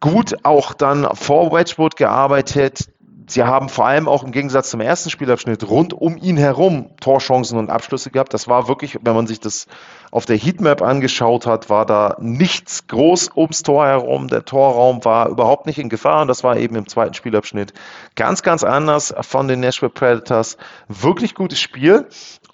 gut 0.00 0.36
auch 0.44 0.74
dann 0.74 1.08
vor 1.14 1.52
Wedgwood 1.52 1.96
gearbeitet. 1.96 2.90
Sie 3.30 3.42
haben 3.42 3.68
vor 3.68 3.86
allem 3.86 4.08
auch 4.08 4.24
im 4.24 4.32
Gegensatz 4.32 4.70
zum 4.70 4.80
ersten 4.80 5.10
Spielabschnitt 5.10 5.68
rund 5.68 5.92
um 5.92 6.16
ihn 6.16 6.38
herum 6.38 6.96
Torchancen 6.98 7.58
und 7.58 7.68
Abschlüsse 7.68 8.10
gehabt. 8.10 8.32
Das 8.32 8.48
war 8.48 8.68
wirklich, 8.68 8.98
wenn 9.02 9.14
man 9.14 9.26
sich 9.26 9.38
das 9.38 9.66
auf 10.10 10.24
der 10.24 10.38
Heatmap 10.38 10.80
angeschaut 10.80 11.46
hat, 11.46 11.68
war 11.68 11.84
da 11.84 12.16
nichts 12.20 12.86
groß 12.86 13.32
ums 13.36 13.62
Tor 13.62 13.86
herum. 13.86 14.28
Der 14.28 14.46
Torraum 14.46 15.04
war 15.04 15.28
überhaupt 15.28 15.66
nicht 15.66 15.78
in 15.78 15.90
Gefahr 15.90 16.22
und 16.22 16.28
das 16.28 16.42
war 16.42 16.56
eben 16.56 16.74
im 16.74 16.88
zweiten 16.88 17.12
Spielabschnitt 17.12 17.74
ganz, 18.14 18.42
ganz 18.42 18.64
anders 18.64 19.14
von 19.20 19.46
den 19.46 19.60
Nashville 19.60 19.90
Predators. 19.90 20.56
Wirklich 20.88 21.34
gutes 21.34 21.60
Spiel. 21.60 22.06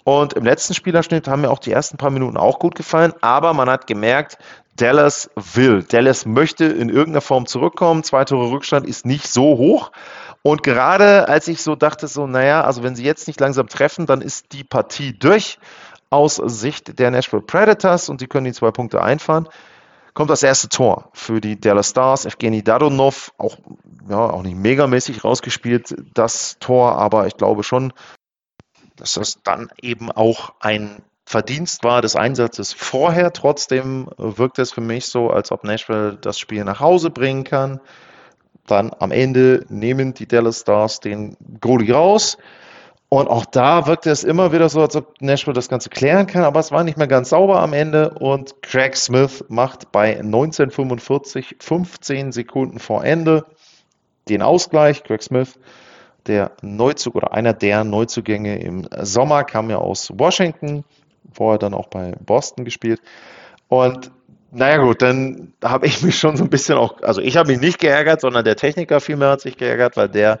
Und 0.03 0.33
im 0.33 0.43
letzten 0.43 0.73
Spielabschnitt 0.73 1.27
haben 1.27 1.41
mir 1.41 1.49
auch 1.49 1.59
die 1.59 1.71
ersten 1.71 1.97
paar 1.97 2.11
Minuten 2.11 2.37
auch 2.37 2.59
gut 2.59 2.75
gefallen, 2.75 3.13
aber 3.21 3.53
man 3.53 3.69
hat 3.69 3.87
gemerkt, 3.87 4.37
Dallas 4.75 5.29
will. 5.35 5.83
Dallas 5.83 6.25
möchte 6.25 6.65
in 6.65 6.89
irgendeiner 6.89 7.21
Form 7.21 7.45
zurückkommen. 7.45 8.03
Zwei 8.03 8.25
Tore 8.25 8.51
Rückstand 8.51 8.87
ist 8.87 9.05
nicht 9.05 9.27
so 9.27 9.57
hoch. 9.57 9.91
Und 10.41 10.63
gerade 10.63 11.27
als 11.27 11.47
ich 11.47 11.61
so 11.61 11.75
dachte, 11.75 12.07
so, 12.07 12.27
naja, 12.27 12.63
also 12.63 12.83
wenn 12.83 12.95
sie 12.95 13.03
jetzt 13.03 13.27
nicht 13.27 13.39
langsam 13.39 13.67
treffen, 13.67 14.05
dann 14.05 14.21
ist 14.21 14.51
die 14.51 14.63
Partie 14.63 15.17
durch 15.17 15.57
aus 16.09 16.35
Sicht 16.35 16.99
der 16.99 17.11
Nashville 17.11 17.41
Predators 17.41 18.09
und 18.09 18.19
sie 18.19 18.27
können 18.27 18.45
die 18.45 18.53
zwei 18.53 18.71
Punkte 18.71 19.01
einfahren. 19.01 19.49
Kommt 20.13 20.29
das 20.29 20.43
erste 20.43 20.69
Tor 20.69 21.09
für 21.13 21.41
die 21.41 21.59
Dallas 21.59 21.89
Stars. 21.89 22.25
Evgeny 22.25 22.63
Dadonov, 22.63 23.33
auch, 23.37 23.57
ja, 24.09 24.17
auch 24.17 24.43
nicht 24.43 24.55
megamäßig 24.55 25.23
rausgespielt, 25.23 25.95
das 26.13 26.57
Tor, 26.59 26.97
aber 26.97 27.27
ich 27.27 27.35
glaube 27.37 27.63
schon, 27.63 27.91
dass 28.95 29.13
das 29.13 29.41
dann 29.43 29.69
eben 29.81 30.11
auch 30.11 30.53
ein 30.59 31.01
Verdienst 31.25 31.83
war 31.83 32.01
des 32.01 32.15
Einsatzes 32.15 32.73
vorher. 32.73 33.33
Trotzdem 33.33 34.09
wirkt 34.17 34.59
es 34.59 34.71
für 34.71 34.81
mich 34.81 35.07
so, 35.07 35.29
als 35.29 35.51
ob 35.51 35.63
Nashville 35.63 36.17
das 36.21 36.37
Spiel 36.37 36.63
nach 36.63 36.79
Hause 36.79 37.09
bringen 37.09 37.43
kann. 37.43 37.79
Dann 38.67 38.91
am 38.99 39.11
Ende 39.11 39.65
nehmen 39.69 40.13
die 40.13 40.27
Dallas 40.27 40.61
Stars 40.61 40.99
den 40.99 41.35
Goalie 41.61 41.93
raus. 41.93 42.37
Und 43.09 43.27
auch 43.27 43.45
da 43.45 43.87
wirkte 43.87 44.09
es 44.09 44.23
immer 44.23 44.51
wieder 44.51 44.67
so, 44.69 44.81
als 44.81 44.95
ob 44.95 45.21
Nashville 45.21 45.53
das 45.53 45.69
Ganze 45.69 45.89
klären 45.89 46.27
kann, 46.27 46.43
aber 46.43 46.59
es 46.59 46.71
war 46.71 46.83
nicht 46.83 46.97
mehr 46.97 47.07
ganz 47.07 47.29
sauber 47.29 47.59
am 47.59 47.73
Ende. 47.73 48.09
Und 48.11 48.61
Craig 48.61 48.95
Smith 48.95 49.45
macht 49.47 49.91
bei 49.91 50.19
1945, 50.19 51.57
15 51.59 52.31
Sekunden 52.31 52.79
vor 52.79 53.03
Ende, 53.03 53.45
den 54.27 54.41
Ausgleich. 54.41 55.03
Craig 55.03 55.21
Smith, 55.21 55.59
der 56.27 56.51
Neuzug 56.61 57.15
oder 57.15 57.33
einer 57.33 57.53
der 57.53 57.83
Neuzugänge 57.83 58.59
im 58.59 58.87
Sommer, 59.01 59.43
kam 59.43 59.69
ja 59.69 59.77
aus 59.77 60.11
Washington, 60.15 60.83
vorher 61.31 61.59
dann 61.59 61.73
auch 61.73 61.87
bei 61.87 62.13
Boston 62.25 62.65
gespielt. 62.65 63.01
Und 63.67 64.11
naja 64.51 64.77
gut, 64.77 65.01
dann 65.01 65.53
habe 65.63 65.87
ich 65.87 66.01
mich 66.01 66.17
schon 66.17 66.37
so 66.37 66.43
ein 66.43 66.49
bisschen 66.49 66.77
auch, 66.77 67.01
also 67.01 67.21
ich 67.21 67.37
habe 67.37 67.51
mich 67.51 67.59
nicht 67.59 67.79
geärgert, 67.79 68.21
sondern 68.21 68.45
der 68.45 68.55
Techniker 68.55 69.01
vielmehr 69.01 69.29
hat 69.29 69.41
sich 69.41 69.57
geärgert, 69.57 69.97
weil 69.97 70.09
der 70.09 70.39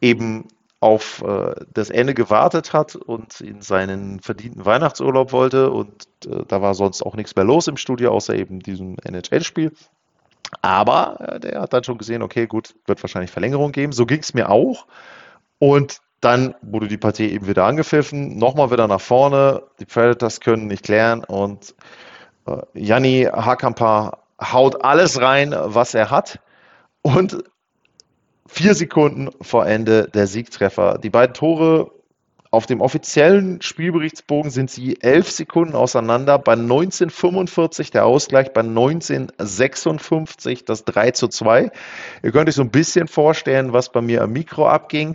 eben 0.00 0.46
auf 0.80 1.22
äh, 1.22 1.54
das 1.74 1.90
Ende 1.90 2.14
gewartet 2.14 2.72
hat 2.72 2.96
und 2.96 3.40
in 3.40 3.60
seinen 3.60 4.20
verdienten 4.20 4.64
Weihnachtsurlaub 4.64 5.32
wollte 5.32 5.70
und 5.70 6.06
äh, 6.26 6.44
da 6.48 6.62
war 6.62 6.74
sonst 6.74 7.02
auch 7.02 7.16
nichts 7.16 7.36
mehr 7.36 7.44
los 7.44 7.68
im 7.68 7.76
Studio, 7.76 8.12
außer 8.12 8.34
eben 8.34 8.60
diesem 8.60 8.96
NHL-Spiel. 9.04 9.72
Aber 10.62 11.20
äh, 11.20 11.40
der 11.40 11.60
hat 11.60 11.72
dann 11.72 11.84
schon 11.84 11.98
gesehen, 11.98 12.22
okay, 12.22 12.46
gut, 12.46 12.74
wird 12.86 13.02
wahrscheinlich 13.02 13.30
Verlängerung 13.30 13.72
geben. 13.72 13.92
So 13.92 14.06
ging 14.06 14.20
es 14.20 14.32
mir 14.32 14.48
auch. 14.48 14.86
Und 15.58 16.00
dann 16.20 16.54
wurde 16.62 16.88
die 16.88 16.98
Partie 16.98 17.30
eben 17.30 17.46
wieder 17.46 17.64
angepfiffen, 17.64 18.36
nochmal 18.36 18.70
wieder 18.70 18.86
nach 18.86 19.00
vorne. 19.00 19.62
Die 19.78 19.86
Predators 19.86 20.40
können 20.40 20.66
nicht 20.66 20.84
klären 20.84 21.24
und 21.24 21.74
äh, 22.46 23.26
Hakampa 23.26 24.18
haut 24.40 24.84
alles 24.84 25.20
rein, 25.20 25.54
was 25.56 25.94
er 25.94 26.10
hat. 26.10 26.40
Und 27.02 27.44
vier 28.46 28.74
Sekunden 28.74 29.30
vor 29.40 29.66
Ende 29.66 30.08
der 30.08 30.26
Siegtreffer. 30.26 30.98
Die 30.98 31.10
beiden 31.10 31.34
Tore 31.34 31.90
auf 32.52 32.66
dem 32.66 32.80
offiziellen 32.80 33.62
Spielberichtsbogen 33.62 34.50
sind 34.50 34.72
sie 34.72 35.00
elf 35.02 35.30
Sekunden 35.30 35.76
auseinander. 35.76 36.36
Bei 36.36 36.54
1945 36.54 37.92
der 37.92 38.04
Ausgleich, 38.04 38.52
bei 38.52 38.62
1956 38.62 40.64
das 40.64 40.84
3 40.84 41.12
zu 41.12 41.28
2. 41.28 41.70
Ihr 42.24 42.32
könnt 42.32 42.48
euch 42.48 42.56
so 42.56 42.62
ein 42.62 42.70
bisschen 42.70 43.06
vorstellen, 43.06 43.72
was 43.72 43.92
bei 43.92 44.00
mir 44.00 44.22
am 44.22 44.32
Mikro 44.32 44.66
abging. 44.66 45.14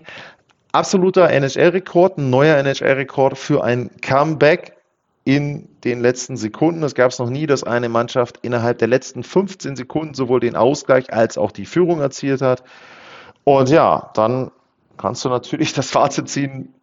Absoluter 0.76 1.30
NHL-Rekord, 1.30 2.18
ein 2.18 2.30
neuer 2.30 2.58
NHL-Rekord 2.58 3.38
für 3.38 3.64
ein 3.64 3.90
Comeback 4.02 4.76
in 5.24 5.70
den 5.86 6.02
letzten 6.02 6.36
Sekunden. 6.36 6.84
Es 6.84 6.96
gab 6.96 7.12
es 7.12 7.20
noch 7.20 7.30
nie, 7.30 7.48
dass 7.48 7.64
eine 7.64 7.88
Mannschaft 7.88 8.40
innerhalb 8.42 8.80
der 8.80 8.90
letzten 8.90 9.24
15 9.24 9.78
Sekunden 9.78 10.14
sowohl 10.16 10.42
den 10.42 10.58
Ausgleich 10.58 11.14
als 11.14 11.38
auch 11.38 11.54
die 11.54 11.66
Führung 11.66 12.02
erzielt 12.02 12.42
hat. 12.42 12.62
Und 13.46 13.70
ja, 13.70 14.12
dann 14.16 14.52
kannst 14.98 15.24
du 15.24 15.30
natürlich 15.30 15.72
das 15.72 15.92
Fazit 15.92 16.28
ziehen, 16.28 16.74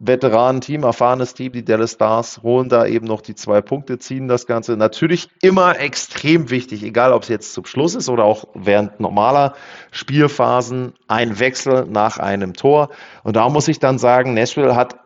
Veteranenteam, 0.00 0.84
erfahrenes 0.84 1.34
Team, 1.34 1.52
die 1.52 1.64
Dallas 1.64 1.92
Stars 1.92 2.40
holen 2.42 2.68
da 2.68 2.86
eben 2.86 3.06
noch 3.06 3.20
die 3.20 3.34
zwei 3.34 3.60
Punkte, 3.60 3.98
ziehen 3.98 4.28
das 4.28 4.46
Ganze. 4.46 4.76
Natürlich 4.76 5.28
immer 5.42 5.78
extrem 5.80 6.50
wichtig, 6.50 6.84
egal 6.84 7.12
ob 7.12 7.24
es 7.24 7.28
jetzt 7.28 7.52
zum 7.52 7.64
Schluss 7.64 7.96
ist 7.96 8.08
oder 8.08 8.24
auch 8.24 8.44
während 8.54 9.00
normaler 9.00 9.54
Spielphasen, 9.90 10.94
ein 11.08 11.40
Wechsel 11.40 11.86
nach 11.86 12.18
einem 12.18 12.54
Tor. 12.54 12.90
Und 13.24 13.34
da 13.34 13.48
muss 13.48 13.66
ich 13.66 13.80
dann 13.80 13.98
sagen, 13.98 14.34
Nashville 14.34 14.76
hat 14.76 14.96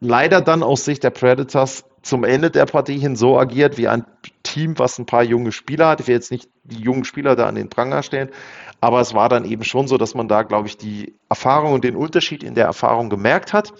leider 0.00 0.40
dann 0.40 0.62
aus 0.62 0.86
Sicht 0.86 1.04
der 1.04 1.10
Predators 1.10 1.84
zum 2.02 2.24
Ende 2.24 2.50
der 2.50 2.64
Partie 2.64 2.98
hin 2.98 3.16
so 3.16 3.38
agiert 3.38 3.76
wie 3.76 3.88
ein 3.88 4.06
Team, 4.42 4.78
was 4.78 4.98
ein 4.98 5.04
paar 5.04 5.22
junge 5.22 5.52
Spieler 5.52 5.88
hat. 5.88 6.00
Ich 6.00 6.08
will 6.08 6.14
jetzt 6.14 6.30
nicht 6.30 6.48
die 6.64 6.80
jungen 6.80 7.04
Spieler 7.04 7.36
da 7.36 7.46
an 7.46 7.56
den 7.56 7.68
Pranger 7.68 8.02
stellen, 8.02 8.30
aber 8.80 9.00
es 9.00 9.12
war 9.12 9.28
dann 9.28 9.44
eben 9.44 9.64
schon 9.64 9.86
so, 9.86 9.98
dass 9.98 10.14
man 10.14 10.28
da, 10.28 10.42
glaube 10.42 10.66
ich, 10.66 10.78
die 10.78 11.14
Erfahrung 11.28 11.74
und 11.74 11.84
den 11.84 11.96
Unterschied 11.96 12.42
in 12.42 12.54
der 12.54 12.64
Erfahrung 12.64 13.10
gemerkt 13.10 13.52
hat. 13.52 13.74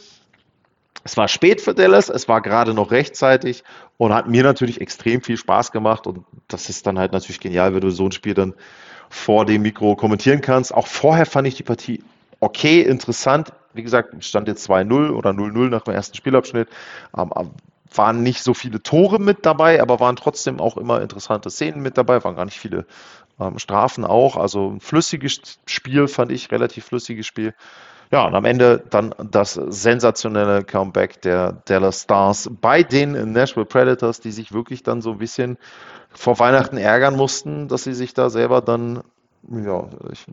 Es 1.04 1.16
war 1.16 1.28
spät 1.28 1.60
für 1.60 1.74
Dallas, 1.74 2.08
es 2.08 2.28
war 2.28 2.40
gerade 2.42 2.74
noch 2.74 2.90
rechtzeitig 2.90 3.64
und 3.96 4.12
hat 4.12 4.28
mir 4.28 4.42
natürlich 4.42 4.80
extrem 4.80 5.22
viel 5.22 5.36
Spaß 5.36 5.72
gemacht. 5.72 6.06
Und 6.06 6.24
das 6.48 6.68
ist 6.68 6.86
dann 6.86 6.98
halt 6.98 7.12
natürlich 7.12 7.40
genial, 7.40 7.74
wenn 7.74 7.80
du 7.80 7.90
so 7.90 8.06
ein 8.06 8.12
Spiel 8.12 8.34
dann 8.34 8.54
vor 9.08 9.44
dem 9.44 9.62
Mikro 9.62 9.96
kommentieren 9.96 10.40
kannst. 10.40 10.72
Auch 10.74 10.86
vorher 10.86 11.26
fand 11.26 11.48
ich 11.48 11.54
die 11.54 11.62
Partie 11.62 12.02
okay, 12.40 12.80
interessant. 12.80 13.52
Wie 13.72 13.82
gesagt, 13.82 14.24
stand 14.24 14.48
jetzt 14.48 14.68
2-0 14.68 15.10
oder 15.10 15.30
0-0 15.30 15.68
nach 15.68 15.82
dem 15.82 15.94
ersten 15.94 16.16
Spielabschnitt. 16.16 16.68
Ähm, 17.16 17.30
waren 17.94 18.22
nicht 18.22 18.42
so 18.42 18.54
viele 18.54 18.82
Tore 18.82 19.18
mit 19.18 19.44
dabei, 19.44 19.82
aber 19.82 20.00
waren 20.00 20.16
trotzdem 20.16 20.60
auch 20.60 20.76
immer 20.76 21.00
interessante 21.00 21.50
Szenen 21.50 21.82
mit 21.82 21.98
dabei, 21.98 22.22
waren 22.22 22.36
gar 22.36 22.44
nicht 22.44 22.58
viele 22.58 22.86
ähm, 23.38 23.58
Strafen 23.58 24.04
auch. 24.04 24.36
Also 24.36 24.70
ein 24.70 24.80
flüssiges 24.80 25.58
Spiel 25.66 26.06
fand 26.08 26.30
ich, 26.32 26.50
relativ 26.52 26.86
flüssiges 26.86 27.26
Spiel. 27.26 27.54
Ja, 28.12 28.26
und 28.26 28.34
am 28.34 28.44
Ende 28.44 28.82
dann 28.90 29.14
das 29.30 29.54
sensationelle 29.54 30.64
Comeback 30.64 31.22
der 31.22 31.52
Dallas 31.66 32.02
Stars 32.02 32.50
bei 32.60 32.82
den 32.82 33.32
Nashville 33.32 33.66
Predators, 33.66 34.18
die 34.20 34.32
sich 34.32 34.52
wirklich 34.52 34.82
dann 34.82 35.00
so 35.00 35.12
ein 35.12 35.18
bisschen 35.18 35.58
vor 36.12 36.40
Weihnachten 36.40 36.76
ärgern 36.76 37.14
mussten, 37.14 37.68
dass 37.68 37.84
sie 37.84 37.94
sich 37.94 38.12
da 38.12 38.28
selber 38.28 38.62
dann, 38.62 39.04
ja, 39.48 39.84
ich, 40.10 40.26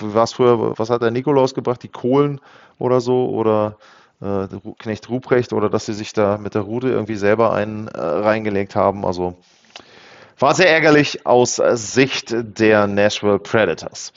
was 0.00 0.32
früher, 0.32 0.78
was 0.78 0.88
hat 0.88 1.02
der 1.02 1.10
Nikolaus 1.10 1.54
gebracht, 1.54 1.82
die 1.82 1.88
Kohlen 1.88 2.40
oder 2.78 3.02
so, 3.02 3.28
oder 3.28 3.76
äh, 4.22 4.46
Knecht 4.78 5.10
Ruprecht, 5.10 5.52
oder 5.52 5.68
dass 5.68 5.84
sie 5.84 5.92
sich 5.92 6.14
da 6.14 6.38
mit 6.38 6.54
der 6.54 6.62
Rute 6.62 6.88
irgendwie 6.88 7.16
selber 7.16 7.52
einen 7.52 7.88
äh, 7.88 8.00
reingelegt 8.00 8.74
haben. 8.74 9.04
Also 9.04 9.36
war 10.38 10.54
sehr 10.54 10.70
ärgerlich 10.70 11.26
aus 11.26 11.56
Sicht 11.56 12.34
der 12.34 12.86
Nashville 12.86 13.38
Predators. 13.38 14.14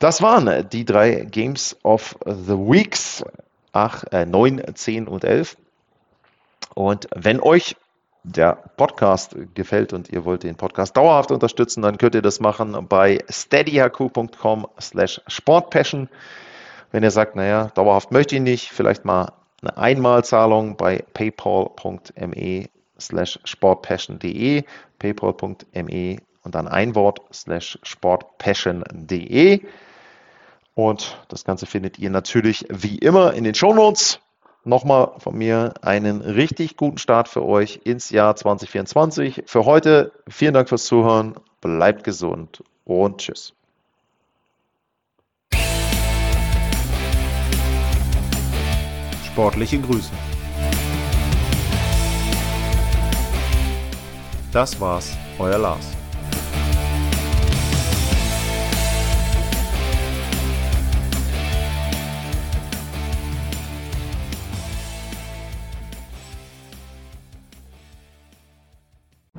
Das 0.00 0.22
waren 0.22 0.66
die 0.70 0.86
drei 0.86 1.26
Games 1.30 1.76
of 1.82 2.16
the 2.24 2.56
Weeks, 2.56 3.22
ach, 3.72 4.02
äh, 4.10 4.24
9, 4.24 4.62
10 4.74 5.06
und 5.06 5.24
11. 5.24 5.58
Und 6.74 7.06
wenn 7.14 7.38
euch 7.38 7.76
der 8.22 8.52
Podcast 8.78 9.36
gefällt 9.54 9.92
und 9.92 10.08
ihr 10.08 10.24
wollt 10.24 10.42
den 10.42 10.56
Podcast 10.56 10.96
dauerhaft 10.96 11.30
unterstützen, 11.30 11.82
dann 11.82 11.98
könnt 11.98 12.14
ihr 12.14 12.22
das 12.22 12.40
machen 12.40 12.86
bei 12.88 13.22
steadyhq.com 13.28 14.66
slash 14.80 15.20
sportpassion. 15.26 16.08
Wenn 16.92 17.02
ihr 17.02 17.10
sagt, 17.10 17.36
naja, 17.36 17.66
dauerhaft 17.74 18.10
möchte 18.10 18.36
ich 18.36 18.40
nicht, 18.40 18.70
vielleicht 18.70 19.04
mal 19.04 19.34
eine 19.60 19.76
Einmalzahlung 19.76 20.78
bei 20.78 21.04
paypal.me 21.12 22.70
slash 22.98 23.38
sportpassion.de, 23.44 24.64
paypal.me 24.98 26.16
und 26.42 26.54
dann 26.54 26.68
ein 26.68 26.94
Wort 26.94 27.20
slash 27.34 27.78
sportpassion.de. 27.82 29.60
Und 30.74 31.18
das 31.28 31.44
Ganze 31.44 31.66
findet 31.66 31.98
ihr 31.98 32.10
natürlich 32.10 32.66
wie 32.68 32.98
immer 32.98 33.34
in 33.34 33.44
den 33.44 33.54
Shownotes. 33.54 34.20
Nochmal 34.62 35.12
von 35.18 35.36
mir 35.36 35.72
einen 35.80 36.20
richtig 36.20 36.76
guten 36.76 36.98
Start 36.98 37.28
für 37.28 37.44
euch 37.44 37.80
ins 37.84 38.10
Jahr 38.10 38.36
2024. 38.36 39.44
Für 39.46 39.64
heute 39.64 40.12
vielen 40.28 40.52
Dank 40.52 40.68
fürs 40.68 40.84
Zuhören, 40.84 41.34
bleibt 41.60 42.04
gesund 42.04 42.62
und 42.84 43.18
tschüss. 43.18 43.54
Sportliche 49.24 49.80
Grüße. 49.80 50.10
Das 54.52 54.78
war's, 54.80 55.16
euer 55.38 55.58
Lars. 55.58 55.99